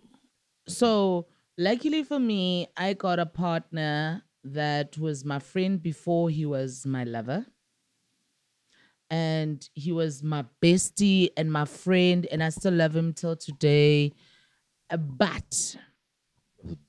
[0.68, 1.28] So
[1.58, 7.04] luckily for me i got a partner that was my friend before he was my
[7.04, 7.46] lover.
[9.10, 14.14] And he was my bestie and my friend and i still love him till today
[14.90, 15.78] Uh, but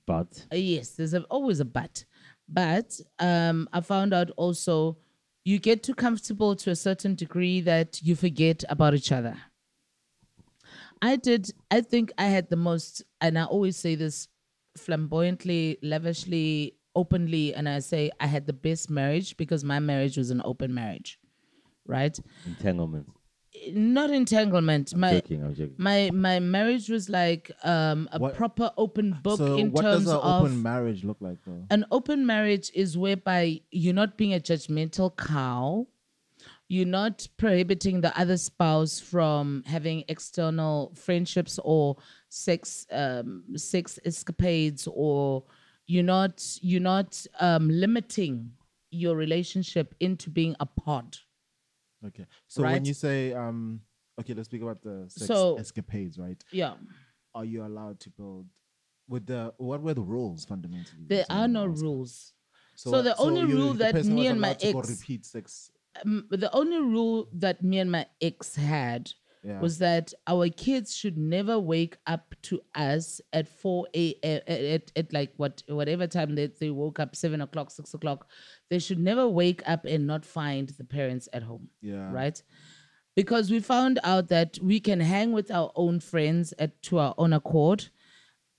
[0.07, 2.05] But Uh, yes, there's a, always a but.
[2.49, 4.99] But um, I found out also
[5.45, 9.37] you get too comfortable to a certain degree that you forget about each other.
[11.03, 14.29] I did, I think I had the most, and I always say this
[14.77, 20.31] flamboyantly, lavishly, openly, and I say I had the best marriage because my marriage was
[20.31, 21.19] an open marriage,
[21.87, 22.19] right?
[22.47, 23.07] entanglement.
[23.73, 24.93] Not entanglement.
[24.93, 25.45] I'm my joking.
[25.45, 25.75] I'm joking.
[25.79, 29.97] my my marriage was like um a What- proper open book so in what does
[30.05, 31.65] terms an of open marriage look like though?
[31.71, 35.87] an open marriage is whereby you're not being a judgmental cow.
[36.69, 41.97] You're not prohibiting the other spouse from having external friendships or
[42.29, 45.43] sex um, sex escapades, or
[45.89, 48.53] you're not you're not um, limiting
[48.93, 51.17] your relationship into being a pod.
[52.07, 52.27] Okay.
[52.49, 53.81] So when you say um
[54.21, 56.43] okay, let's speak about the sex So- escapades, right?
[56.53, 56.75] Yeah,
[57.35, 58.47] Are you allowed to build
[59.09, 61.05] with the what were the rules fundamentally?
[61.07, 62.33] there are no rules.
[62.75, 65.71] so the only you- rule the that me and my ex- repeat sex.
[66.05, 69.11] Um, the only rule that me and my ex had
[69.43, 69.61] Yeah.
[69.61, 74.41] was that our kids should never wake up to us at 4 a.m.
[74.47, 78.29] At, at, at like what whatever time they, they woke up, seven o'clock, six o'clock.
[78.69, 81.69] They should never wake up and not find the parents at home.
[81.81, 82.13] Yeah.
[82.13, 82.43] Right?
[83.17, 87.15] Because we found out that we can hang with our own friends at to our
[87.17, 87.89] own accord.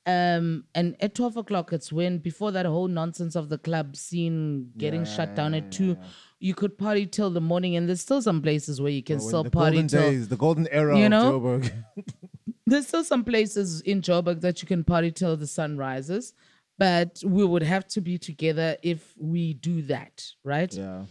[0.08, 4.72] Um, and at 12 o'clock, it's when before that whole nonsense of the club scene
[4.78, 5.96] getting shut down at two,
[6.40, 9.28] you could party till the morning, and there's still some places where you can when
[9.28, 11.40] still the party golden till days, the golden era you of know?
[11.40, 11.72] Joburg.
[12.66, 16.34] there's still some places in Joburg that you can party till the sun rises,
[16.80, 20.74] but we would have to be together if we do that, right?
[20.74, 21.04] yeah.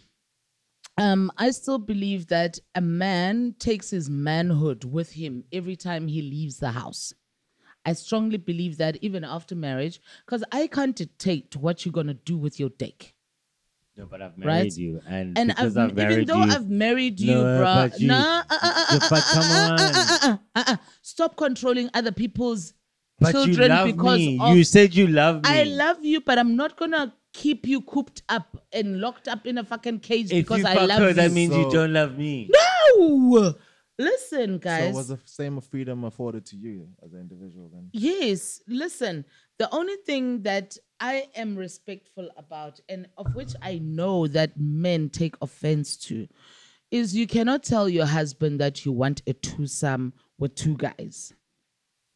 [0.99, 6.21] Um, I still believe that a man takes his manhood with him every time he
[6.21, 7.15] leaves the house.
[7.85, 12.37] I strongly believe that even after marriage, because I can't dictate what you're gonna do
[12.37, 13.15] with your dick.
[13.97, 14.47] No, but I've Right?
[14.47, 17.43] married you, and, And because I've, I've, married even though you, I've married you, No,
[17.45, 19.81] bruh, but you- nah, uh, uh, uh, Yeah, but come on.
[19.81, 22.75] uh, uh, uh, stop controlling other people's
[23.19, 24.39] but children you love because me.
[24.41, 25.41] of you said you love me.
[25.45, 29.59] I love you, but I'm not gonna keep you cooped up and locked up in
[29.59, 31.15] a fucking cage If because you I fuck love her, you.
[31.15, 32.49] that means you So- don't love me.
[32.99, 33.55] no,
[34.01, 34.93] listen, guys.
[34.93, 37.91] So was the same freedom afforded to you as an individual then?
[37.93, 39.25] Yes, listen.
[39.59, 45.11] The only thing that I am respectful about, and of which I know that men
[45.11, 46.27] take offense to,
[46.91, 51.33] is you cannot tell your husband that you want a twosome with two guys.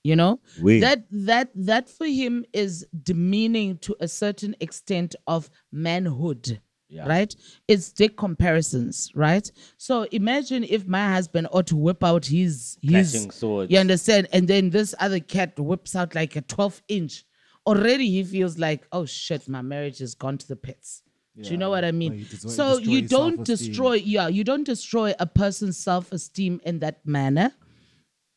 [0.02, 0.80] You know Oui.
[0.80, 6.60] that that that for him is demeaning to a certain extent of manhood.
[6.94, 7.08] Yeah.
[7.08, 7.34] Right?
[7.66, 9.50] It's dick comparisons, right?
[9.78, 13.72] So imagine if my husband ought to whip out his his Clashing swords.
[13.72, 14.28] you understand?
[14.32, 17.24] And then this other cat whips out like a 12 inch.
[17.66, 21.02] Already he feels like, oh shit, my marriage has gone to the pits.
[21.42, 22.12] Do you know what I mean?
[22.12, 23.66] Well, you des- so destroy you his don't self-esteem.
[23.68, 27.50] destroy, yeah, you don't destroy a person's self esteem in that manner.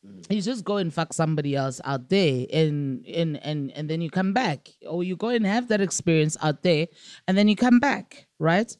[0.06, 0.32] Mm.
[0.32, 4.10] You just go and fuck somebody else out there, and and and and then you
[4.10, 6.86] come back, or you go and have that experience out there,
[7.26, 8.76] and then you come back, right?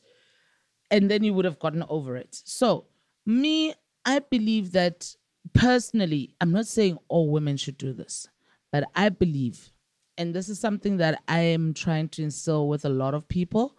[0.91, 2.41] and then you would have gotten over it.
[2.45, 2.87] So,
[3.27, 5.14] me, I believe that
[5.55, 8.29] personally, I'm not saying all women should do this,
[8.73, 9.73] but I believe,
[10.16, 13.77] and this is something that I am trying to instill with a lot of people,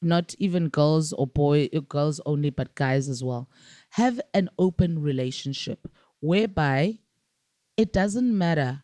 [0.00, 3.48] not even girls or boy girls only, but guys as well.
[3.90, 5.88] Have an open relationship
[6.24, 6.98] whereby
[7.76, 8.82] it doesn't matter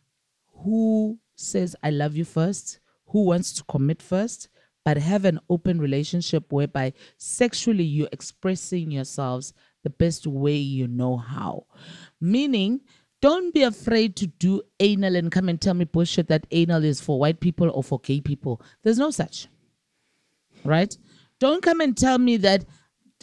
[0.63, 4.47] who says I love you first, who wants to commit first,
[4.85, 11.17] but have an open relationship whereby sexually you're expressing yourselves the best way you know
[11.17, 11.65] how.
[12.19, 12.81] Meaning,
[13.21, 17.01] don't be afraid to do anal and come and tell me bullshit that anal is
[17.01, 18.61] for white people or for gay people.
[18.83, 19.47] There's no such.
[20.63, 20.95] Right?
[21.39, 22.65] Don't come and tell me that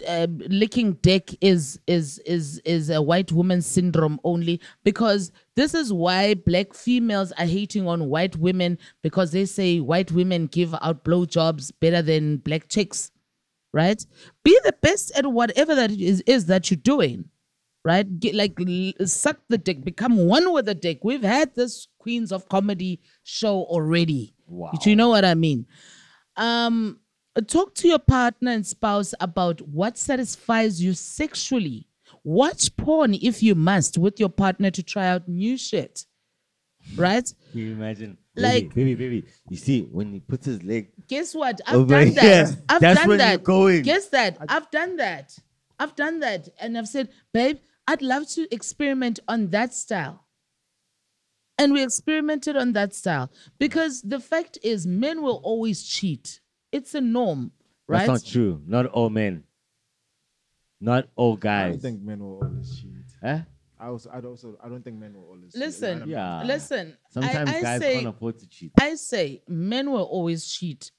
[0.07, 5.93] uh, licking dick is is is is a white woman syndrome only because this is
[5.93, 11.05] why black females are hating on white women because they say white women give out
[11.05, 13.11] blowjobs better than black chicks
[13.73, 14.05] right?
[14.45, 17.29] Be the best at whatever that is is that you're doing
[17.85, 18.21] right?
[18.21, 19.85] Get, like l- suck the dick.
[19.85, 21.01] Become one with the dick.
[21.05, 24.35] We've had this queens of comedy show already.
[24.47, 24.73] Wow.
[24.83, 25.67] do you know what i mean?
[26.37, 27.01] Um
[27.43, 31.87] talk to your partner and spouse about what satisfies you sexually.
[32.25, 36.05] Watch porn if you must with your partner to try out new shit.
[36.97, 37.33] Right?
[37.53, 38.19] Can you imagine?
[38.35, 39.29] Like- baby, baby, baby.
[39.51, 41.61] You see, when he puts his leg guess what?
[41.67, 42.23] I've over done that.
[42.23, 43.31] here, i've that's done when that.
[43.31, 43.83] you're going.
[43.83, 44.39] guess that.
[44.49, 45.37] I've done that.
[45.79, 46.49] I've done that.
[46.61, 47.59] And i've said babe
[47.89, 50.25] i'd love to experiment on that style.
[51.59, 53.31] And we experimented on that style.
[53.59, 56.41] Because the fact is men will always cheat
[56.73, 57.53] it's a norm
[57.87, 58.63] right That's not true.
[58.67, 59.45] Not all men.
[60.81, 61.41] Not all guys.
[61.41, 61.73] I guys.
[61.73, 62.93] don't think men will always cheat.
[63.23, 63.41] Eh?
[63.81, 65.53] I also, I don't also, I don't think men will always.
[65.53, 65.61] cheat.
[65.61, 66.43] Listen, I'm- Yeah.
[66.45, 68.73] listen Sometimes I, I guys say, can't afford to cheat.
[68.81, 70.91] I say men will always cheat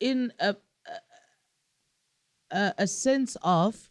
[0.00, 0.56] in a
[0.86, 3.90] a, a, a sense of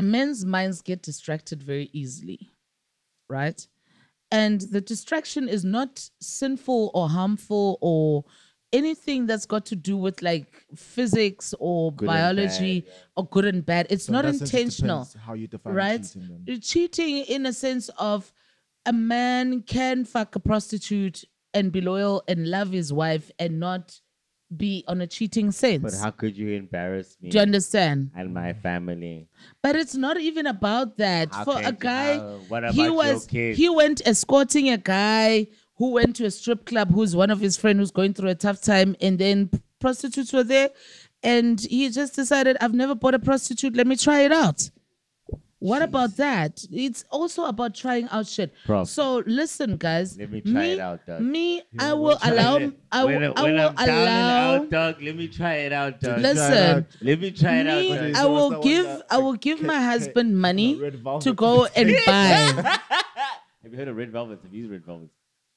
[0.00, 2.50] men's minds get distracted very easily,
[3.28, 3.66] right?
[4.30, 8.24] And the distraction is not sinful or harmful or
[8.76, 13.02] anything that's got to do with like physics or Good biology bad, yeah.
[13.16, 13.86] or good and bad.
[13.90, 16.02] It's So not in that sense, it intentional How you define right?
[16.02, 16.60] cheating then.
[16.60, 18.32] Cheating in a sense of
[18.84, 21.24] a man can fuck a prostitute
[21.54, 24.00] and be loyal and love his wife and not
[24.56, 25.82] be on a cheating sense.
[25.82, 28.12] But how could you embarrass me Do you understand?
[28.14, 29.28] and my family?
[29.62, 31.34] But it's not even about that.
[31.34, 35.92] How For a you- guy, what about he was he went escorting a guy who
[35.92, 38.60] went to a strip club who's one of his friend who's going through a tough
[38.60, 39.50] time, and then
[39.80, 40.70] prostitutes were there,
[41.22, 43.76] and he just decided, I've never bought a prostitute.
[43.76, 44.70] Let me try it out.
[45.58, 46.62] What about that?
[46.70, 48.52] It's also about trying out shit.
[48.66, 48.86] Prof.
[48.88, 50.16] So listen, guys.
[50.18, 51.20] Let me try me, it out, dog.
[51.22, 52.56] Me, I will allow.
[52.92, 54.54] I when, will, I when will I'm down allow.
[54.54, 56.20] and out, dog, let me try it out, dog.
[56.20, 57.80] Listen, Let me try it out.
[57.82, 57.98] me, dog.
[57.98, 60.78] Okay, I will give I will give my husband money
[61.20, 62.78] to go and buy.
[63.62, 64.40] Have you heard of Red Velvet?
[64.42, 65.08] Have you used Red Velvet?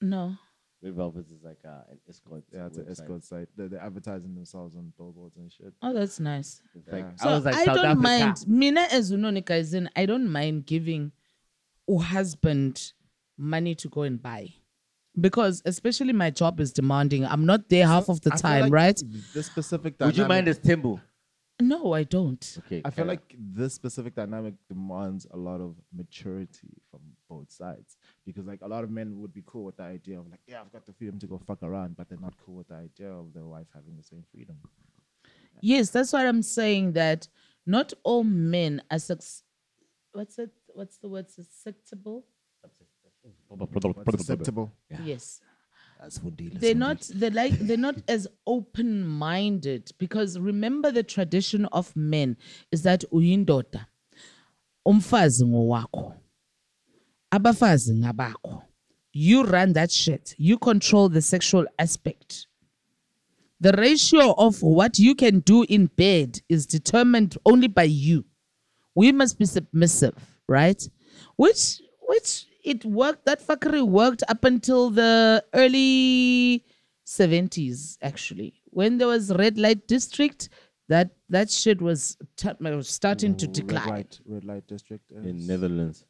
[0.01, 0.35] No.
[0.81, 2.43] Red Velvet is like uh, an escort.
[2.53, 2.91] Yeah, it's an website.
[2.91, 3.47] escort site.
[3.57, 5.73] They're, they're advertising themselves on billboards and shit.
[5.81, 6.61] Oh, that's nice.
[6.73, 7.15] It's like, Yeah.
[7.17, 8.01] So I was like, I South don't Africa.
[8.01, 8.45] mind.
[8.47, 11.11] Mina as unonika is in, I don't mind giving
[11.89, 12.93] a husband
[13.37, 14.53] money to go and buy.
[15.19, 17.25] Because especially my job is demanding.
[17.25, 19.03] I'm not there half of the I feel time, like right?
[19.33, 21.01] This specific Would you mind dynamic- as Timbu?
[21.61, 22.57] No, I don't.
[22.65, 22.81] Okay.
[22.85, 23.07] I feel carry on.
[23.07, 27.97] like this specific dynamic demands a lot of maturity from both sides
[28.29, 30.61] because, like, a lot of men would be cool with the idea of like, yeah,
[30.61, 33.11] I've got the freedom to go fuck around, but they're not cool with the idea
[33.11, 34.57] of their wife having the same freedom.
[35.61, 36.93] Yes, that's what I'm saying.
[36.93, 37.27] That
[37.65, 39.43] not all men are suc-
[40.13, 40.51] what's it?
[40.67, 41.29] What's the word?
[41.29, 42.25] Susceptible.
[43.47, 44.71] What's acceptable?
[45.03, 45.41] Yes.
[45.99, 46.61] That's for dealers.
[46.61, 52.37] they're not they're like they're not as open-minded because remember the tradition of men
[52.71, 53.85] is that uyindoda
[54.85, 56.13] umfazi ngowakho
[57.31, 58.63] abafazi ngabakho
[59.13, 62.47] you run that shit you control the sexual aspect
[63.61, 68.23] the ratio of what you can do in bed is determined only by you
[68.95, 70.15] we must be submissive,
[70.47, 70.81] right?
[71.37, 76.65] Which which it worked that fuckery worked up until the early
[77.05, 78.55] 70s actually.
[78.71, 80.49] When there was red light district,
[80.89, 83.87] that that shit was, t- was starting to Red decline.
[83.87, 85.11] light, red light district.
[85.11, 86.03] in Netherlands.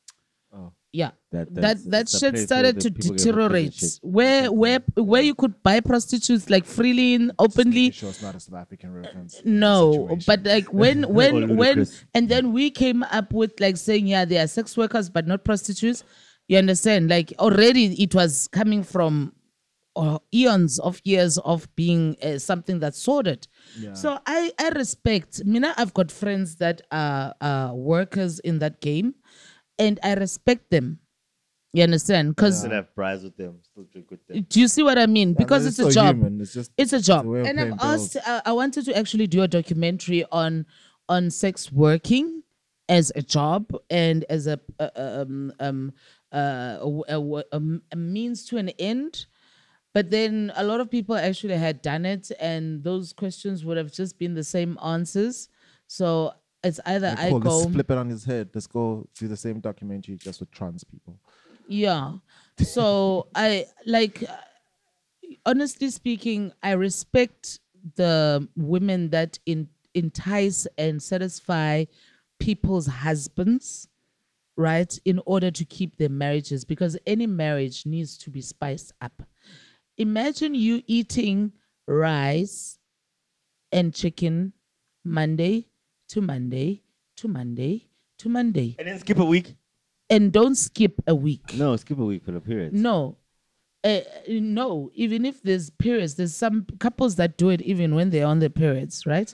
[0.92, 1.12] Yeah.
[1.32, 4.00] That- That that, shit started to people get hooked up and deteriorate.
[4.02, 8.40] Where where where you could buy prostitutes like freely and openly sure it's not a
[8.40, 9.40] South African reference.
[9.46, 10.24] no situation.
[10.26, 14.40] but like when when when and then we came up with like saying yeah they
[14.40, 16.04] are sex workers but not prostitutes
[16.48, 19.34] you understand like already it was coming from
[19.96, 23.94] uh, eons of years of being uh, something that's sorted Yeah.
[23.94, 29.14] so i i respect mina i've got friends that are uh, workers in that game
[29.80, 31.00] and i respect them.
[31.72, 32.36] You understand?
[32.36, 33.60] Because Still have fries with them.
[33.62, 34.46] Still drink with them.
[34.50, 35.34] do you see what i mean?
[35.34, 36.16] Because Yeah, it's, but a so job.
[36.16, 36.42] human.
[36.42, 37.26] It's just it's a job.
[37.26, 40.66] way of and i've paying asked uh, i wanted to actually do a documentary on
[41.08, 42.44] on sex working
[42.88, 45.94] as a job and as a uh, um um
[46.32, 47.20] uh, a, a,
[47.54, 47.62] a,
[47.92, 49.26] a means to an end.
[49.94, 53.92] But then a lot of people actually had done it and those questions would have
[53.92, 55.50] just been the same answers.
[55.88, 58.50] So it's either Like, i cool, go let's flip it on his head.
[58.54, 61.20] Let's go do the same documentary just with trans people.
[61.68, 62.14] Yeah.
[62.58, 64.36] So I like uh,
[65.46, 67.60] honestly speaking, I respect
[67.96, 71.86] the women that in, entice and satisfy
[72.40, 73.88] people's husbands,
[74.58, 79.24] right, in order to keep their marriages because any marriage needs to be spiced up.
[79.98, 81.52] Imagine you eating
[81.88, 82.80] rice
[83.72, 84.54] and chicken
[85.04, 85.68] Monday
[86.10, 86.84] to Monday
[87.18, 87.88] to Monday
[88.20, 89.56] to Monday And then skip a week.
[90.10, 91.54] and don't skip a week.
[91.56, 92.74] No, skip a week for the period.
[92.74, 93.18] No.
[93.84, 98.26] Uh, no, even if there's periods, there's some couples that do it even when they're
[98.28, 99.34] on their periods, right?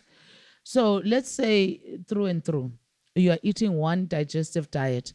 [0.64, 2.72] So let's say through and through,
[3.16, 5.14] you are eating one digestive diet.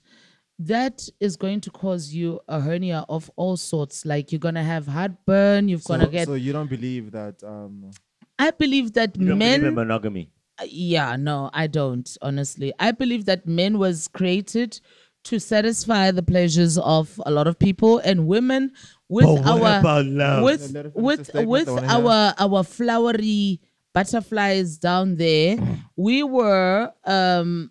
[0.58, 4.04] That is going to cause you a hernia of all sorts.
[4.04, 5.68] Like you're gonna have heartburn.
[5.68, 6.26] You're So, gonna get.
[6.26, 7.90] so you don't believe that um
[8.38, 9.60] I believe that You don't men.
[9.60, 10.30] believe in monogamy.
[10.66, 12.72] Yeah, no, I don't, honestly.
[12.78, 14.80] I believe that men was created
[15.24, 18.72] to satisfy the pleasures of a lot of people and women
[19.08, 20.42] with But what our about love?
[20.44, 23.60] with Let her finish the with statement, with I wanna our our flowery
[23.92, 25.58] butterflies down there.
[25.96, 27.70] we were um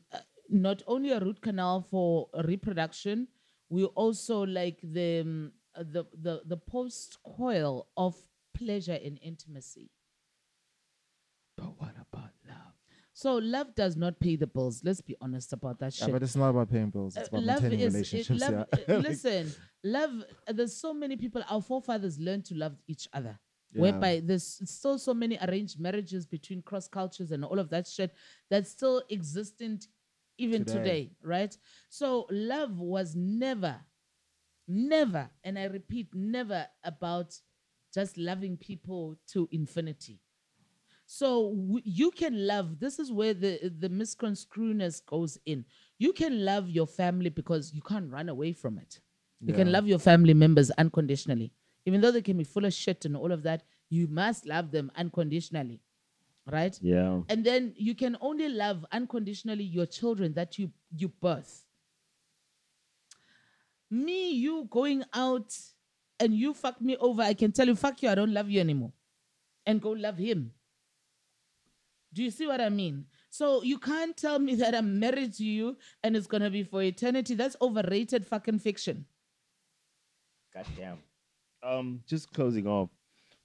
[0.49, 3.27] not only a root canal for reproduction,
[3.69, 8.15] we also like the um, the the the post coil of
[8.53, 9.89] pleasure and intimacy.
[11.57, 11.98] But what about love?
[13.21, 14.81] So love does not pay the bills.
[14.81, 16.13] Let's be honest about that Yeah, shit.
[16.13, 17.17] but it's not about paying bills.
[17.17, 18.41] Uh, It's about love maintaining is it- relationships.
[18.41, 18.53] love,
[18.87, 18.95] yeah.
[18.95, 19.51] uh, listen,
[19.83, 20.11] love.
[20.47, 21.43] uh, There's so many people.
[21.49, 23.37] Our forefathers learned to love each other.
[23.73, 23.81] Yeah.
[23.81, 28.13] Whereby there's still so many arranged marriages between cross cultures and all of that shit
[28.49, 29.87] that's still existent
[30.37, 30.77] even Today.
[30.77, 31.57] today, right?
[31.89, 33.75] So love was never,
[34.67, 37.35] never, and I repeat, never about
[37.93, 40.21] just loving people to infinity.
[41.11, 42.79] So w- you can love.
[42.79, 45.65] This is where the the misconstruedness goes in.
[45.97, 48.99] You can love your family because you can't run away from it.
[49.41, 49.73] You can Yeah.
[49.73, 51.51] love your family members unconditionally,
[51.87, 53.63] even though they can be full of shit and all of that.
[53.89, 55.81] You must love them unconditionally,
[56.45, 56.77] right?
[56.79, 57.23] Yeah.
[57.27, 61.65] And then you can only love unconditionally your children that you you birth.
[63.89, 65.57] Me, you going out
[66.19, 68.59] and you fuck me over, I can tell you, fuck you, I don't love you
[68.59, 68.93] anymore.
[69.65, 70.53] And go love him.
[72.13, 73.05] Do you see what I mean?
[73.29, 76.81] So you can't tell me that I'm married to you and it's gonna be for
[76.81, 77.35] eternity.
[77.35, 79.05] That's overrated fucking fiction.
[80.53, 80.97] God damn.
[81.61, 82.89] Um, just closing off.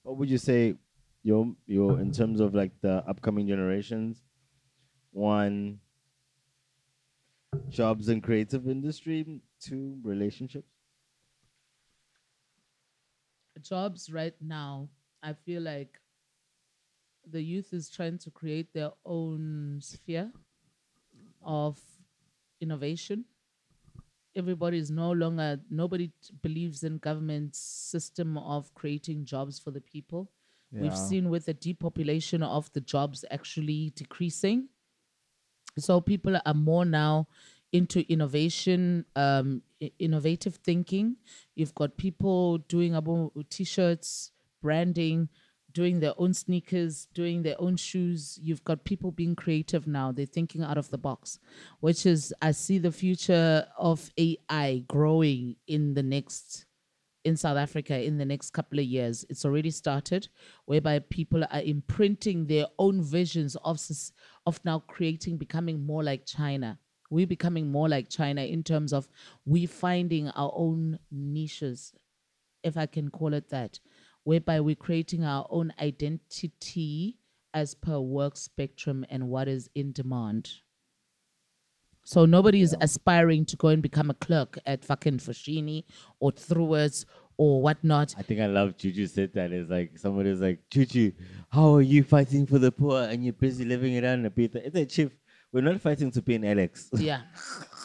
[0.02, 0.74] What would you say,
[1.22, 4.22] your your in terms of like the upcoming generations?
[5.10, 5.80] One,
[7.70, 9.40] jobs in creative industry.
[9.60, 10.68] Two, relationships.
[13.64, 14.88] jobs right now,
[15.22, 15.98] I feel like
[17.30, 20.32] the youth is trying to create their own sphere
[21.42, 21.80] of
[22.60, 23.24] innovation.
[24.36, 29.80] Everybody is no longer, nobody t- believes in government's system of creating jobs for the
[29.80, 30.32] people.
[30.76, 34.70] We've seen with the depopulation of the jobs actually decreasing.
[35.78, 37.28] So people are more now
[37.72, 41.16] into innovation, um, i- innovative thinking.
[41.56, 44.30] You've got people doing about t-shirts,
[44.62, 45.28] branding,
[45.74, 48.38] doing their own sneakers, doing their own shoes.
[48.40, 50.12] You've got people being creative now.
[50.12, 51.38] They're thinking out of the box,
[51.80, 56.66] which is I see the future of AI growing in the next
[57.24, 59.24] in South Africa in the next couple of years.
[59.28, 60.28] It's already started,
[60.66, 63.80] whereby people are imprinting their own visions of
[64.46, 66.78] of now creating, becoming more like China.
[67.10, 69.08] We're becoming more like China in terms of
[69.44, 71.92] we finding our own niches,
[72.62, 73.78] if I can call it that,
[74.24, 77.18] whereby we're creating our own identity
[77.52, 80.50] as per work spectrum and what is in demand.
[82.02, 85.84] So nobody is aspiring to go and become a clerk at fucking Foschini
[86.20, 87.06] or Truworths
[87.38, 88.14] or whatnot.
[88.18, 89.52] I think I love Juju said that.
[89.52, 91.12] It's like somebody's like, Juju,
[91.48, 94.30] how are you fighting for the poor and you're busy living it out in a
[94.30, 94.54] bit?
[94.54, 95.10] It's like, Chief,
[95.52, 96.90] we're not fighting to be an Alex.
[96.92, 97.22] Yeah.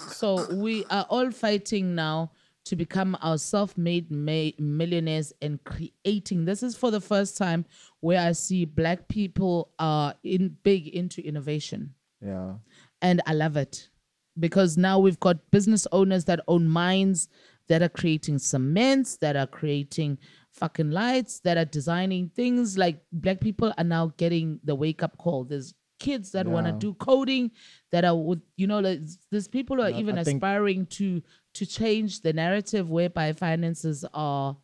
[0.09, 2.31] So we are all fighting now
[2.69, 6.45] to become our self-made ma- millionaires and creating.
[6.45, 7.65] This is for the first time
[7.99, 11.95] where I see black people are in big into innovation.
[12.21, 12.55] Yeah.
[13.01, 13.89] and I love it
[14.37, 17.29] because now we've got business owners that own mines
[17.69, 20.17] that are creating cements, that are creating
[20.51, 22.77] fucking lights, that are designing things.
[22.77, 25.43] Like black people are now getting the wake up call.
[25.45, 27.51] There's kids that want to do coding,
[27.91, 28.99] that are with you know, like,
[29.31, 31.21] there's people who are Yeah, even aspiring to
[31.59, 34.55] to change the narrative whereby finances are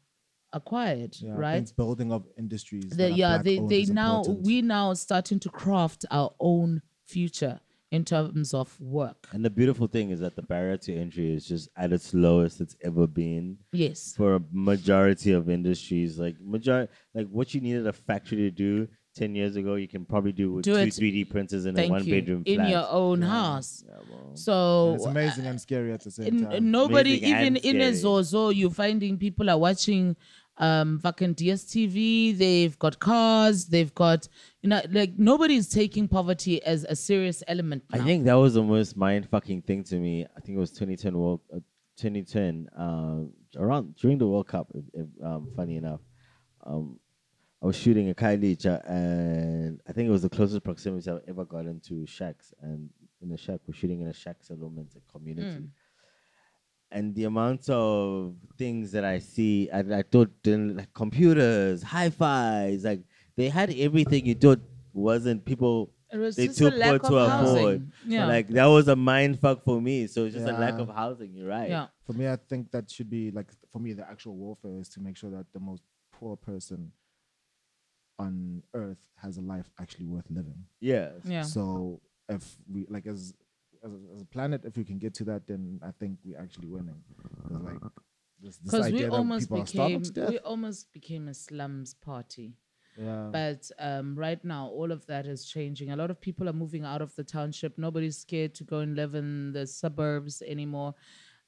[0.54, 1.34] acquired, Yeah.
[1.36, 1.66] Right?
[1.66, 2.90] think building of industries.
[3.02, 4.46] the, yeah they they now important.
[4.48, 7.60] we now starting to craft our own future
[7.92, 11.44] in terms of work And the beautiful thing is that the barrier to entry is
[11.54, 16.12] just at its lowest it's ever been yes for a majority of industries.
[16.26, 20.06] Like major, like what you needed a factory to do ten years ago, you can
[20.06, 22.44] probably do with Do two it- three D printers in a thank one you bedroom
[22.46, 22.70] in flat.
[22.70, 23.28] your own Yeah.
[23.28, 26.72] house Yeah, well, so it's amazing and scary at the same n- time.
[26.72, 27.94] nobody Amazing even and in a scary.
[27.96, 30.16] zozo you're finding people are watching
[30.58, 34.28] um fucking dstv they've got cars they've got
[34.62, 38.06] you know like nobody's taking poverty as a serious element I now.
[38.06, 40.26] think that was the most mind fucking thing to me.
[40.36, 41.60] I think it was 2010 World, uh,
[41.98, 43.24] 2010, uh,
[43.58, 44.68] around during the World Cup.
[44.74, 46.02] If, if, um, funny enough,
[46.66, 47.00] um,
[47.66, 51.46] I was shooting a Kailicha, and I think it was the closest proximity I've ever
[51.46, 52.54] gotten to shacks.
[52.62, 52.92] And
[53.24, 55.64] in the shack, we're shooting in a shack settlement, a community.
[55.64, 55.70] Mm.
[56.92, 62.86] And the amount of things that I see, I, I thought didn't like computers, hi-fi's,
[62.86, 63.02] like
[63.36, 64.62] they had everything you thought
[64.94, 67.92] wasn't people it was they just too a lack poor of to housing afford.
[68.06, 70.06] yeah Like that was a mind fuck for me.
[70.06, 70.82] So it's just a lack Yeah.
[70.82, 71.34] of housing.
[71.34, 71.68] You're right.
[71.68, 74.88] yeah For me, I think that should be like for me the actual warfare is
[74.90, 75.82] to make sure that the most
[76.14, 76.92] poor person
[78.20, 80.66] on earth has a life actually worth living.
[80.80, 81.12] Yeah.
[81.26, 83.34] yeah So if we like as
[83.84, 86.40] as a, as a planet, if we can get to that, then I think we're
[86.40, 87.04] actually winning.
[87.48, 87.82] 'Cause, like
[88.42, 90.30] this, this because we idea that almost people are starved became to death.
[90.30, 92.54] we almost became a slums party
[92.98, 93.30] Yeah.
[93.32, 95.92] But um, right now, all of that is changing.
[95.92, 97.78] A lot of people are moving out of the township.
[97.78, 100.96] Nobody's scared to go and live in the suburbs anymore.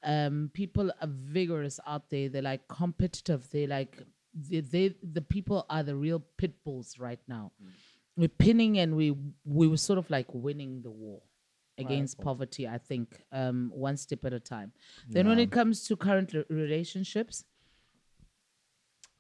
[0.04, 2.28] Um, people are vigorous out there.
[2.30, 3.50] They're like competitive.
[3.50, 4.04] They like
[4.50, 7.52] they, they the people are the real pit bulls right now.
[8.16, 9.16] We're pinning and we
[9.46, 11.22] we were sort of like winning the war
[11.78, 12.68] against poverty.
[12.68, 14.72] I think um, one step at a time.
[15.08, 17.44] Then when it comes to current relationships,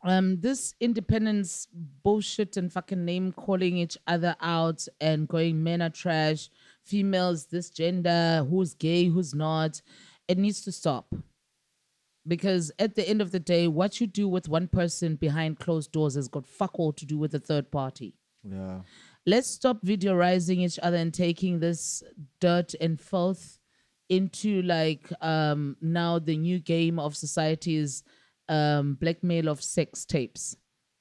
[0.03, 1.67] um this independence
[2.03, 6.49] bullshit and fucking name calling each other out and going men are trash
[6.83, 9.81] females this gender who's gay who's not
[10.27, 11.13] it needs to stop
[12.27, 15.91] because at the end of the day what you do with one person behind closed
[15.91, 18.13] doors has got fuck all to do with a third party.
[18.43, 18.81] Yeah.
[19.25, 22.03] let's stop videoizing each other and taking this
[22.39, 23.59] dirt and filth
[24.09, 28.03] into like um now the new game of society is
[28.47, 30.55] um blackmail of sex tapes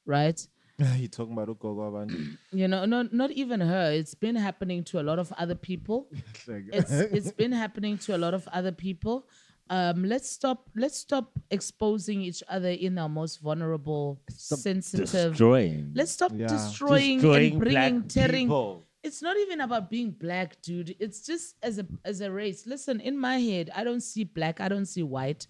[0.07, 0.47] right?
[0.99, 3.93] You talking about Ugogo you know not not even her.
[3.93, 6.09] It's been happening to a lot of other people.
[6.49, 9.27] It's it's been happening to a lot of other people
[9.71, 15.93] um let's stop let's stop exposing each other in our most vulnerable sensitive Destroying.
[15.95, 16.47] let's stop Yeah.
[16.47, 18.87] destroying, Destroying and bringing black tearing people.
[19.03, 23.01] it's not even about being black dude it's just as a as a race listen
[23.01, 25.47] in my head i don't see black i don't see white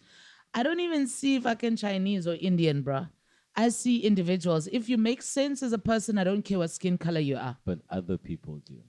[0.55, 3.09] i don't even see fucking chinese or indian bruh
[3.55, 6.97] i see individuals if you make sense as a person i don't care what skin
[6.97, 8.81] color you are But other people do.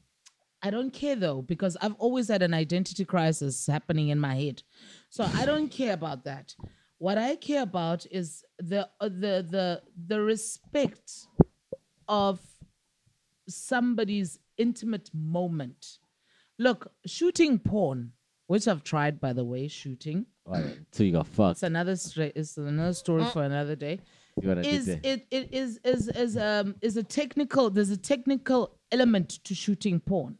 [0.64, 4.64] I don't care though because I've always had an identity crisis happening in my head,
[5.10, 6.56] so I don't care about that.
[6.98, 11.12] What I care about is the uh, the the the respect
[12.08, 12.40] of
[13.48, 16.00] somebody's intimate moment.
[16.60, 18.14] Look, shooting porn,
[18.48, 20.26] which I've tried by the way, shooting.
[20.92, 21.58] So you got fucked.
[21.58, 24.00] It's another stra- it's another story for another day
[24.42, 28.80] You gotta is it, it is is is um is a technical there's a technical
[28.92, 30.38] element to shooting porn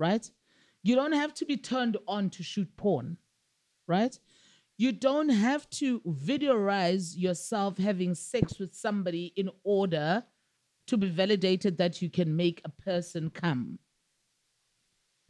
[0.00, 0.30] right
[0.82, 3.16] you don't have to be turned on to shoot porn
[3.86, 4.18] right
[4.78, 10.24] you don't have to videoize yourself having sex with somebody in order
[10.86, 13.78] to be validated that you can make a person come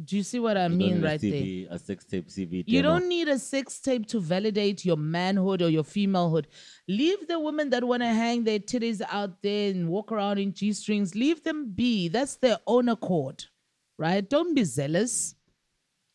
[0.04, 2.64] do you see what i You mean right there CV, A six tape CV.
[2.66, 6.46] you don't need a sex tape to validate your manhood or your femalehood.
[6.88, 10.54] Leave the women that want to hang their titties out there and walk around in
[10.54, 11.14] G strings.
[11.14, 12.08] Leave them be.
[12.08, 13.44] That's their own accord,
[14.00, 14.28] right?
[14.28, 15.34] Don't be zealous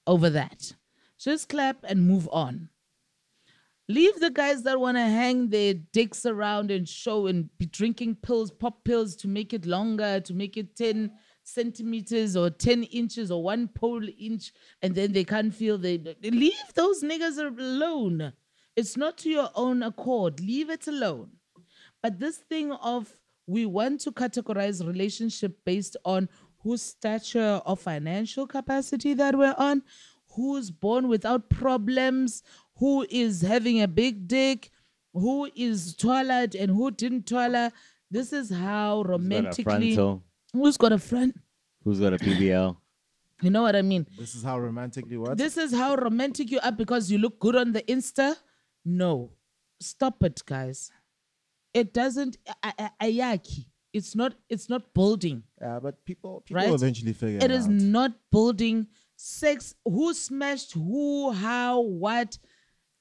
[0.07, 0.73] over that.
[1.19, 2.69] Just clap and move on.
[3.87, 8.15] Leave the guys that want to hang their dicks around and show and be drinking
[8.15, 11.11] pills, pop pills to make it longer, to make it 10
[11.43, 14.51] centimeters or 10 inches or one pole inch,
[14.81, 18.33] and then they can't feel they leave those niggas alone.
[18.75, 20.39] It's not to your own accord.
[20.39, 21.29] Leave it alone.
[22.01, 23.15] But this thing of
[23.47, 26.27] we want to categorize relationship based on
[26.65, 29.83] whose stature or financial capacity that we're on,
[30.31, 32.41] who's born without problems,
[32.77, 34.71] who is having a big dick,
[35.13, 37.71] who is toilet and who didn't toilet.
[38.09, 40.23] This is how Who's got a romantically frontal?
[40.53, 41.35] who's got a front.
[41.83, 42.75] Who's got a PBL?
[43.41, 44.07] You know what I mean?
[44.17, 45.37] This is how romantically what?
[45.37, 48.37] This is how romantic you are because you look good on the Insta.
[48.85, 49.33] No,
[49.81, 50.89] stop it, guys.
[51.73, 52.37] It doesn't.
[52.63, 53.65] a- a- Ayaki.
[53.91, 54.35] It's not.
[54.49, 55.43] It's not building.
[55.65, 56.73] Yeah, but people people Right?
[56.73, 57.71] eventually figure It it is out.
[57.71, 59.73] not building sex.
[59.83, 61.31] Who smashed who?
[61.31, 61.81] How?
[61.81, 62.37] What?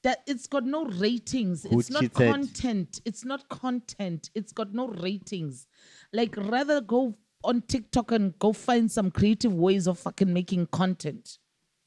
[0.03, 1.65] That it's got no ratings.
[1.65, 3.01] Who it's not content.
[3.05, 4.31] It's not content.
[4.35, 5.67] It's got no ratings.
[6.13, 11.39] Like rather go on TikTok and go find some creative ways of fucking making content.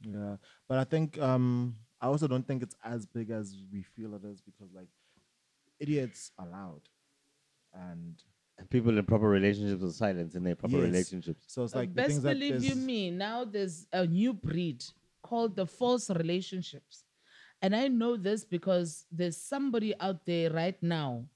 [0.01, 0.37] Yeah,
[0.69, 4.23] but I think um I also don't think it's as big as we feel it
[4.23, 4.89] is because like
[5.79, 6.83] idiots are loud,
[7.73, 8.15] And
[8.69, 10.83] people in proper relationships with silence in their proper Yes.
[10.85, 11.43] relationships.
[11.47, 13.11] so it's like the Best things that believe you there's- me.
[13.11, 14.83] Now there's a new breed
[15.21, 17.03] called the false relationships.
[17.61, 21.27] And I know this because there's somebody out there right now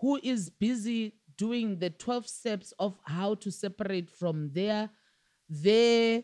[0.00, 4.90] who is busy doing the 12 steps of how to separate from their
[5.48, 6.22] their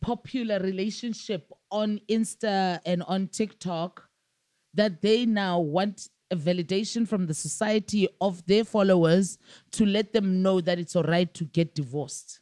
[0.00, 4.08] popular relationship on Insta and on TikTok
[4.74, 9.38] that they now want a validation from the society of their followers
[9.72, 12.40] to let them know that it's all right to get divorced.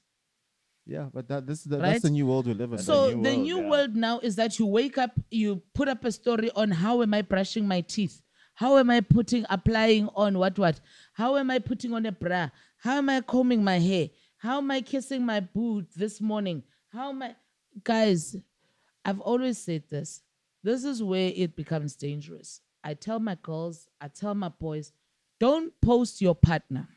[0.86, 1.90] Yeah, but that this is the, Right?
[1.90, 2.78] that's the new world we live in.
[2.78, 3.68] So new the world, new yeah.
[3.68, 7.14] world now is that you wake up, you put up a story on how am
[7.14, 8.20] I brushing my teeth?
[8.54, 10.80] How am I putting applying on what what?
[11.12, 12.50] How am I putting on a bra?
[12.78, 14.08] How am I combing my hair?
[14.38, 16.62] How am I kissing my boot this morning?
[16.92, 17.36] How am I
[17.84, 18.36] guys,
[19.04, 20.22] I've always said this.
[20.62, 22.60] This is where it becomes dangerous.
[22.82, 24.92] I tell my girls, I tell my boys,
[25.38, 26.88] don't post your partner.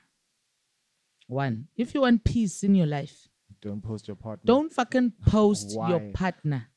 [1.27, 3.27] One, if you want peace in your life,
[3.61, 4.43] Don't post your partner.
[4.45, 6.67] don't fucking post your partner.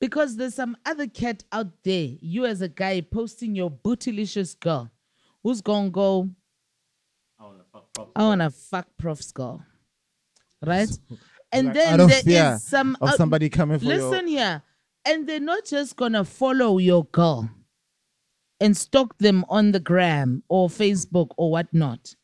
[0.00, 4.90] Because there's some other cat out there, you as a guy posting your bootylicious girl
[5.42, 6.28] who's gonna go,
[8.14, 9.64] I wanna fuck Prof's girl.
[10.64, 10.88] Right?
[11.52, 14.26] and Like, then out of there is fear some of oth- somebody coming for Listen
[14.26, 14.62] here.
[15.04, 17.48] And they're not just gonna follow your girl
[18.60, 22.14] and stalk them on the gram or Facebook or whatnot.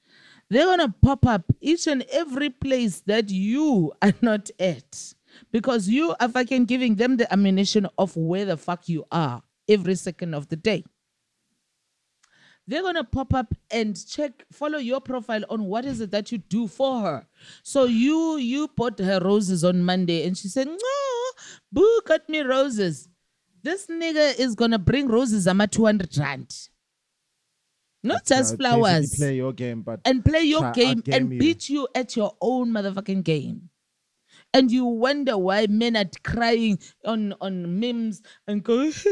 [0.51, 5.15] They're gonna pop up each and every place that you are not at.
[5.51, 9.95] Because you are fucking giving them the ammunition of where the fuck you are every
[9.95, 10.85] second of the day.
[12.67, 16.39] They're gonna pop up and check, follow your profile on what is it that you
[16.39, 17.27] do for her.
[17.63, 20.77] So you you bought her roses on Monday and she said, No,
[21.73, 23.09] boo, cut me roses.
[23.63, 26.55] This nigga is gonna bring roses, I'm at 200 rand.
[28.03, 29.15] Not just flowers.
[29.17, 31.39] Play your game, but and play your try game and you.
[31.39, 33.69] beat you at your own motherfucking game.
[34.55, 38.91] And you wonder why men are crying on, on memes and go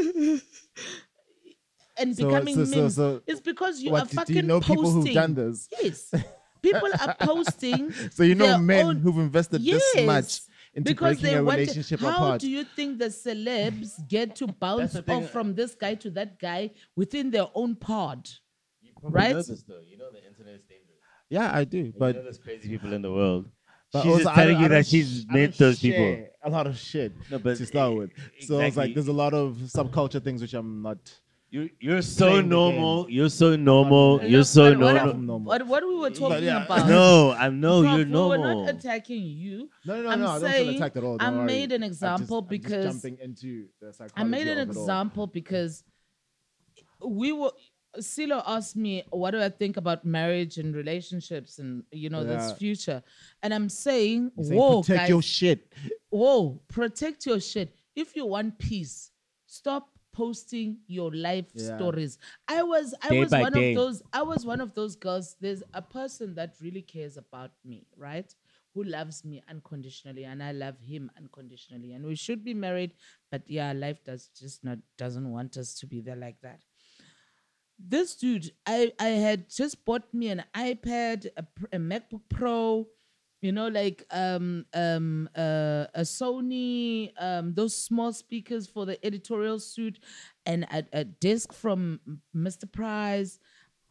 [1.97, 2.95] and So- becoming so- so- memes.
[2.95, 4.75] so it's because you what, are fucking you know posting.
[4.75, 5.67] people who've done this?
[5.81, 6.13] Yes.
[6.61, 7.91] People are posting.
[8.11, 10.41] So you know men own- who've invested this much
[10.73, 12.41] into because breaking they a want relationship how apart.
[12.41, 15.17] do you think the celebs get to bounce the thing.
[15.17, 18.29] off uh, from this guy to that guy within their own pod?
[18.99, 19.31] Probably Right?
[19.35, 19.79] know this, though.
[19.85, 20.99] You know the internet is dangerous.
[21.29, 23.49] yeah, I do, But but you know there's crazy people in the world.
[23.91, 26.25] But she's also, just telling you that she's sh- met don't those people.
[26.43, 28.11] A lot of shit No, but to start with.
[28.39, 30.97] So it's like there's a lot of subculture things which I'm not.
[31.51, 33.09] You you're so Playing the normal.
[33.09, 34.11] You're so normal.
[34.19, 34.29] normal.
[34.29, 35.11] You're so what, what, normal.
[35.11, 35.47] I'm normal.
[35.49, 36.63] What, what we were talking yeah.
[36.63, 36.87] about?
[36.97, 37.81] No, I know.
[37.81, 38.29] Prof, you're normal.
[38.29, 38.59] we normal.
[38.61, 39.69] were not attacking you.
[39.85, 40.27] No, no, no, I'm no.
[40.27, 41.17] I don't feel saying attacked at all.
[41.19, 41.45] I don't worry.
[41.47, 44.59] made an I'm just- example I'm just because- jumping into the psychology I made an
[44.59, 44.81] of it all.
[44.81, 45.83] example because
[47.05, 47.51] we were.
[47.99, 52.53] Silo asked me, "What do I think about marriage and relationships and you know this
[52.53, 53.03] future?"
[53.43, 55.73] And I'm saying, saying "Whoa, protect guys, your shit.
[56.09, 57.75] whoa, protect your shit.
[57.93, 59.11] If you want peace,
[59.45, 61.75] stop posting your life Yeah.
[61.75, 62.17] stories.
[62.47, 63.71] I was I Day was one day.
[63.71, 65.35] of those I was one of those girls.
[65.39, 68.33] There's a person that really cares about me, right?
[68.73, 71.91] Who loves me unconditionally and I love him unconditionally.
[71.93, 72.91] And we should be married,
[73.29, 76.61] but yeah, life does just not doesn't want us to be there like that
[77.79, 82.87] this dude, I I had just bought me an iPad, a, a MacBook Pro,
[83.41, 89.59] you know, like um um uh, a Sony, um those small speakers for the editorial
[89.59, 89.99] suite,
[90.45, 91.99] and a, a desk from
[92.35, 92.71] Mr.
[92.71, 93.39] Price,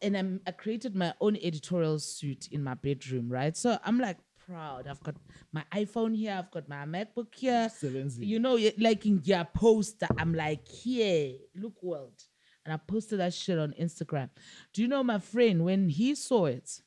[0.01, 3.55] and I'm, I created my own editorial suite in my bedroom, right?
[3.55, 4.87] So I'm like proud.
[4.87, 5.15] I've got
[5.51, 6.35] my iPhone here.
[6.37, 7.69] I've got my MacBook here.
[7.69, 8.25] 7Z.
[8.25, 12.23] You know, like in your poster, I'm like, here, look world.
[12.65, 14.29] And I posted that shit on Instagram.
[14.73, 16.81] Do you know my friend, when he saw it,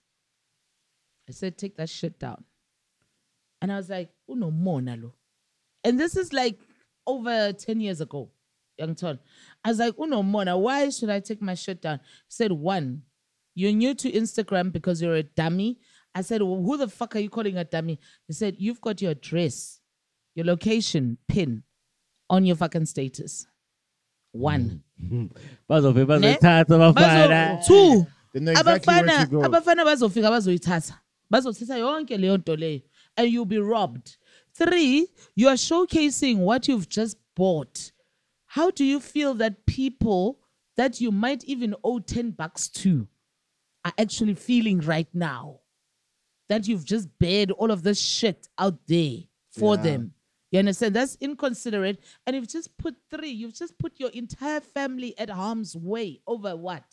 [1.29, 2.45] I said, take that shit down.
[3.65, 5.13] And I was like, oh no more nalo.
[5.83, 6.59] And this is like
[7.07, 8.31] over 10 years ago,
[8.79, 9.19] young Ton.
[9.65, 10.59] I was like, oh no more now.
[10.59, 11.99] Why should I take my shit down?
[11.99, 13.03] He said, one,
[13.55, 15.79] you're new to Instagram because you're a dummy.
[16.15, 17.99] I said, well, who the fuck are you calling a dummy?
[18.27, 19.81] He said, you've got your address,
[20.35, 21.63] your location pin
[22.31, 23.47] on your fucking status.
[24.33, 24.83] One.
[25.71, 26.37] bazofika Ne?
[26.37, 29.43] bazothatha Bazo- abafana two They know exactly where abafana to go.
[29.43, 30.99] abafana bazofika bazoyithatha
[31.33, 32.81] bazothatha yonke leyo nto leyo
[33.17, 34.17] and you'll be robbed
[34.55, 37.93] three you are showcasing what you've just bought
[38.47, 40.39] how do you feel that people
[40.77, 43.07] that you might even owe 10 bucks to
[43.85, 45.61] are actually feeling right now
[46.49, 49.19] that you've just bared all of this shit out there
[49.51, 49.83] for Yeah.
[49.83, 50.15] them
[50.51, 50.95] you understand?
[50.95, 51.99] That's inconsiderate.
[52.25, 56.55] And you've just put three, you've just put your entire family at harm's way over
[56.55, 56.85] what?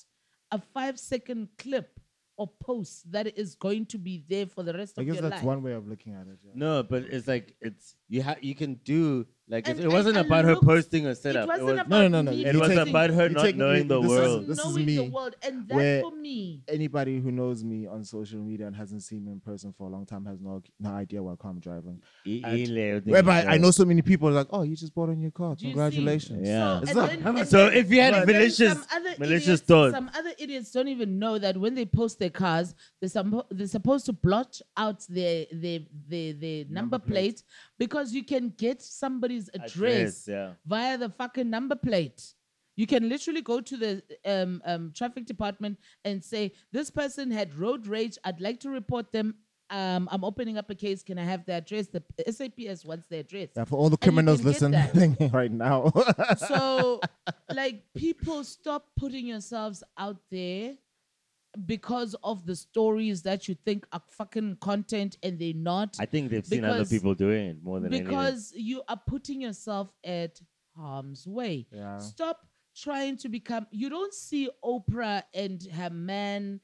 [0.49, 1.99] A five second clip
[2.37, 5.23] or post that is going to be there for the rest of your life.
[5.23, 5.47] I of guess your that's life.
[5.47, 6.39] one way of looking at it.
[6.43, 6.51] Yeah.
[6.55, 10.17] No, but it's like it's you have you can do like And it, it wasn't
[10.17, 11.43] I about her looked- posting a setup.
[11.43, 12.37] It wasn't was, about No, no, no, no.
[12.37, 14.47] It was take- about her you not take me- knowing the this is- world.
[14.47, 15.35] this is knowing me, the world.
[15.43, 19.25] And that where- for me, Anybody who knows me on social media and hasn't seen
[19.25, 22.01] me in person for a long time has no no idea what car I'm driving.
[22.25, 25.15] I- And Whereby I know so many people are like, oh, you just bought a
[25.15, 25.55] new car.
[25.55, 25.73] Do you see?
[25.73, 26.47] Congratulations.
[26.47, 26.77] Yeah.
[26.77, 28.85] So, It's and then- how much- and So then- if you had and malicious some
[28.95, 32.29] other malicious idiots, thoughts, some other idiots don't even know that when they post their
[32.29, 37.11] cars, they're, suppo- they're supposed to blot out their their their, their number, plate.
[37.11, 37.43] plate
[37.81, 40.49] because you can get somebody's address, Address, yeah.
[40.67, 42.35] via the fucking number plate.
[42.75, 47.55] You can literally go to the um, um, traffic department and say, "This person had
[47.55, 48.19] road rage.
[48.23, 49.33] I'd like to report them.
[49.71, 51.01] Um, I'm opening up a case.
[51.01, 53.49] Can I have the address?" The SAPS wants the address.
[53.57, 55.91] Yeah, for all the criminals listening right now.
[56.37, 57.01] so
[57.51, 60.75] like people stop putting yourselves out there
[61.65, 65.97] because of the stories that you think are fucking content and they're not.
[65.99, 68.07] I think they've seen other Because- people doing it more than anything.
[68.07, 70.39] because you are putting yourself at
[70.75, 71.67] harm's way.
[71.71, 71.97] Yeah.
[71.97, 73.67] Stop trying to become.
[73.71, 76.61] You don't see Oprah and her man.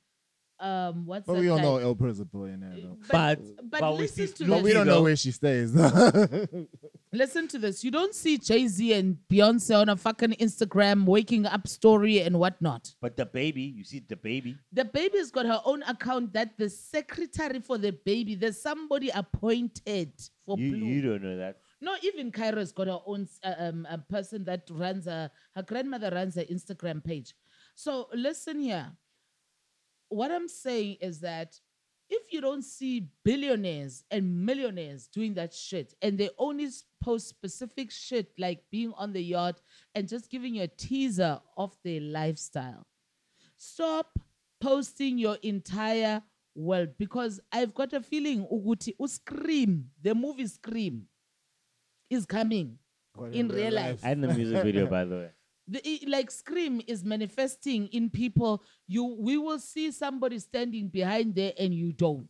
[0.60, 1.64] Um, what's But that we all guy?
[1.64, 2.98] know Oprah's a billionaire, though.
[3.12, 4.64] But But- but, but we listen see to Snoop But this.
[4.64, 5.72] we don't know where she stays.
[7.14, 7.84] Listen to this.
[7.84, 12.38] You don't see Jay Z and Beyonce on a fucking Instagram waking up story and
[12.38, 12.94] whatnot.
[13.02, 14.58] But the baby, you see the baby.
[14.74, 20.12] The baby's got her own account that the secretary for the baby, there's somebody appointed
[20.46, 20.86] for You Blue.
[20.86, 21.58] you don't know that.
[21.80, 26.10] No, even Kairo's got her own uh, um, a person that runs a her grandmother
[26.12, 27.34] runs her Instagram page.
[27.76, 28.92] So listen here.
[30.10, 31.60] What I'm saying is that
[32.10, 36.70] if you don't see billionaires and millionaires doing that shit, and they only
[37.04, 39.62] post specific shit like being on the yacht
[39.94, 42.86] and just giving you a teaser of their lifestyle,
[43.58, 44.18] stop
[44.62, 46.22] posting your entire
[46.56, 51.04] world because I've got a feeling Uguti U Scream, the movie Scream,
[52.10, 52.78] is coming.
[53.14, 54.00] But In real life.
[54.04, 55.30] And the music video, by the way.
[55.68, 58.64] The, like Scream is manifesting in people.
[58.88, 62.30] You we will see somebody standing behind there and you don't.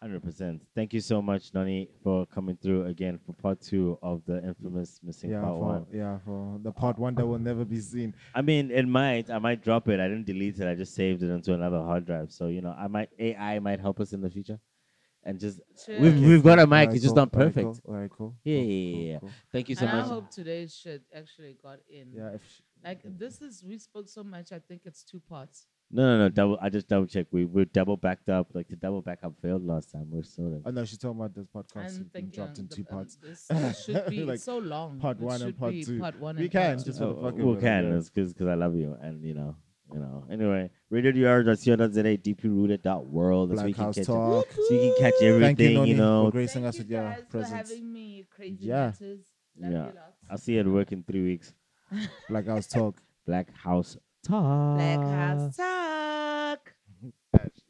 [0.00, 0.62] Hundred percent.
[0.76, 5.00] Thank you so much, Nani, for coming through again for part two of the infamous
[5.02, 5.86] missing yeah, part for, one.
[5.92, 8.14] yeah, for the part one that will never be seen.
[8.32, 9.28] I mean, it might.
[9.28, 9.98] I might drop it.
[9.98, 10.68] I didn't delete it.
[10.68, 12.30] I just saved it onto another hard drive.
[12.30, 14.60] So you know, I might AI might help us in the future,
[15.28, 16.72] and just we've we've got a mic.
[16.88, 17.22] Alright, It's just cool.
[17.24, 17.82] not Alright, perfect.
[17.84, 17.94] cool.
[17.94, 18.34] All right, cool.
[18.44, 19.18] Yeah, cool, yeah, cool, yeah, yeah.
[19.20, 19.30] cool.
[19.52, 22.06] Thank you so and I hope today's shit actually got in.
[22.12, 24.52] Yeah, if sh- Like this is we spoke so much.
[24.52, 25.66] I think it's two parts.
[25.90, 26.28] No, no, no.
[26.28, 26.58] Double.
[26.60, 27.32] I just double checked.
[27.32, 28.48] We we're double backed up.
[28.54, 30.06] Like the double backup failed last time.
[30.10, 30.60] We're sort of.
[30.66, 32.96] oh no, she's talking about this podcast I'm being thinking dropped in the- two um,
[32.96, 33.16] parts.
[33.16, 33.46] This
[33.84, 34.98] should be Like, so long.
[35.00, 35.98] part It one and part two.
[35.98, 37.04] Part one We and can, part just two.
[37.06, 37.82] for the Oh, fucking we can.
[37.88, 37.96] yeah.
[37.98, 39.56] It's because I love you, and you know,
[39.92, 40.24] you know.
[40.30, 43.50] Anyway, radiodr.co.za, deeprooted.world.
[43.50, 44.46] Black so you can House Talk.
[44.52, 45.56] So you can catch everything.
[45.56, 46.26] Thank you, you know.
[46.26, 47.50] For gracing Thank us with your presence.
[47.50, 48.92] For having me, crazy yeah.
[49.60, 49.90] Love yeah.
[50.30, 51.54] I'll see you at work in three weeks.
[52.28, 53.00] Black House Talk.
[53.26, 54.76] Black House Talk.
[54.76, 56.72] Black House Talk.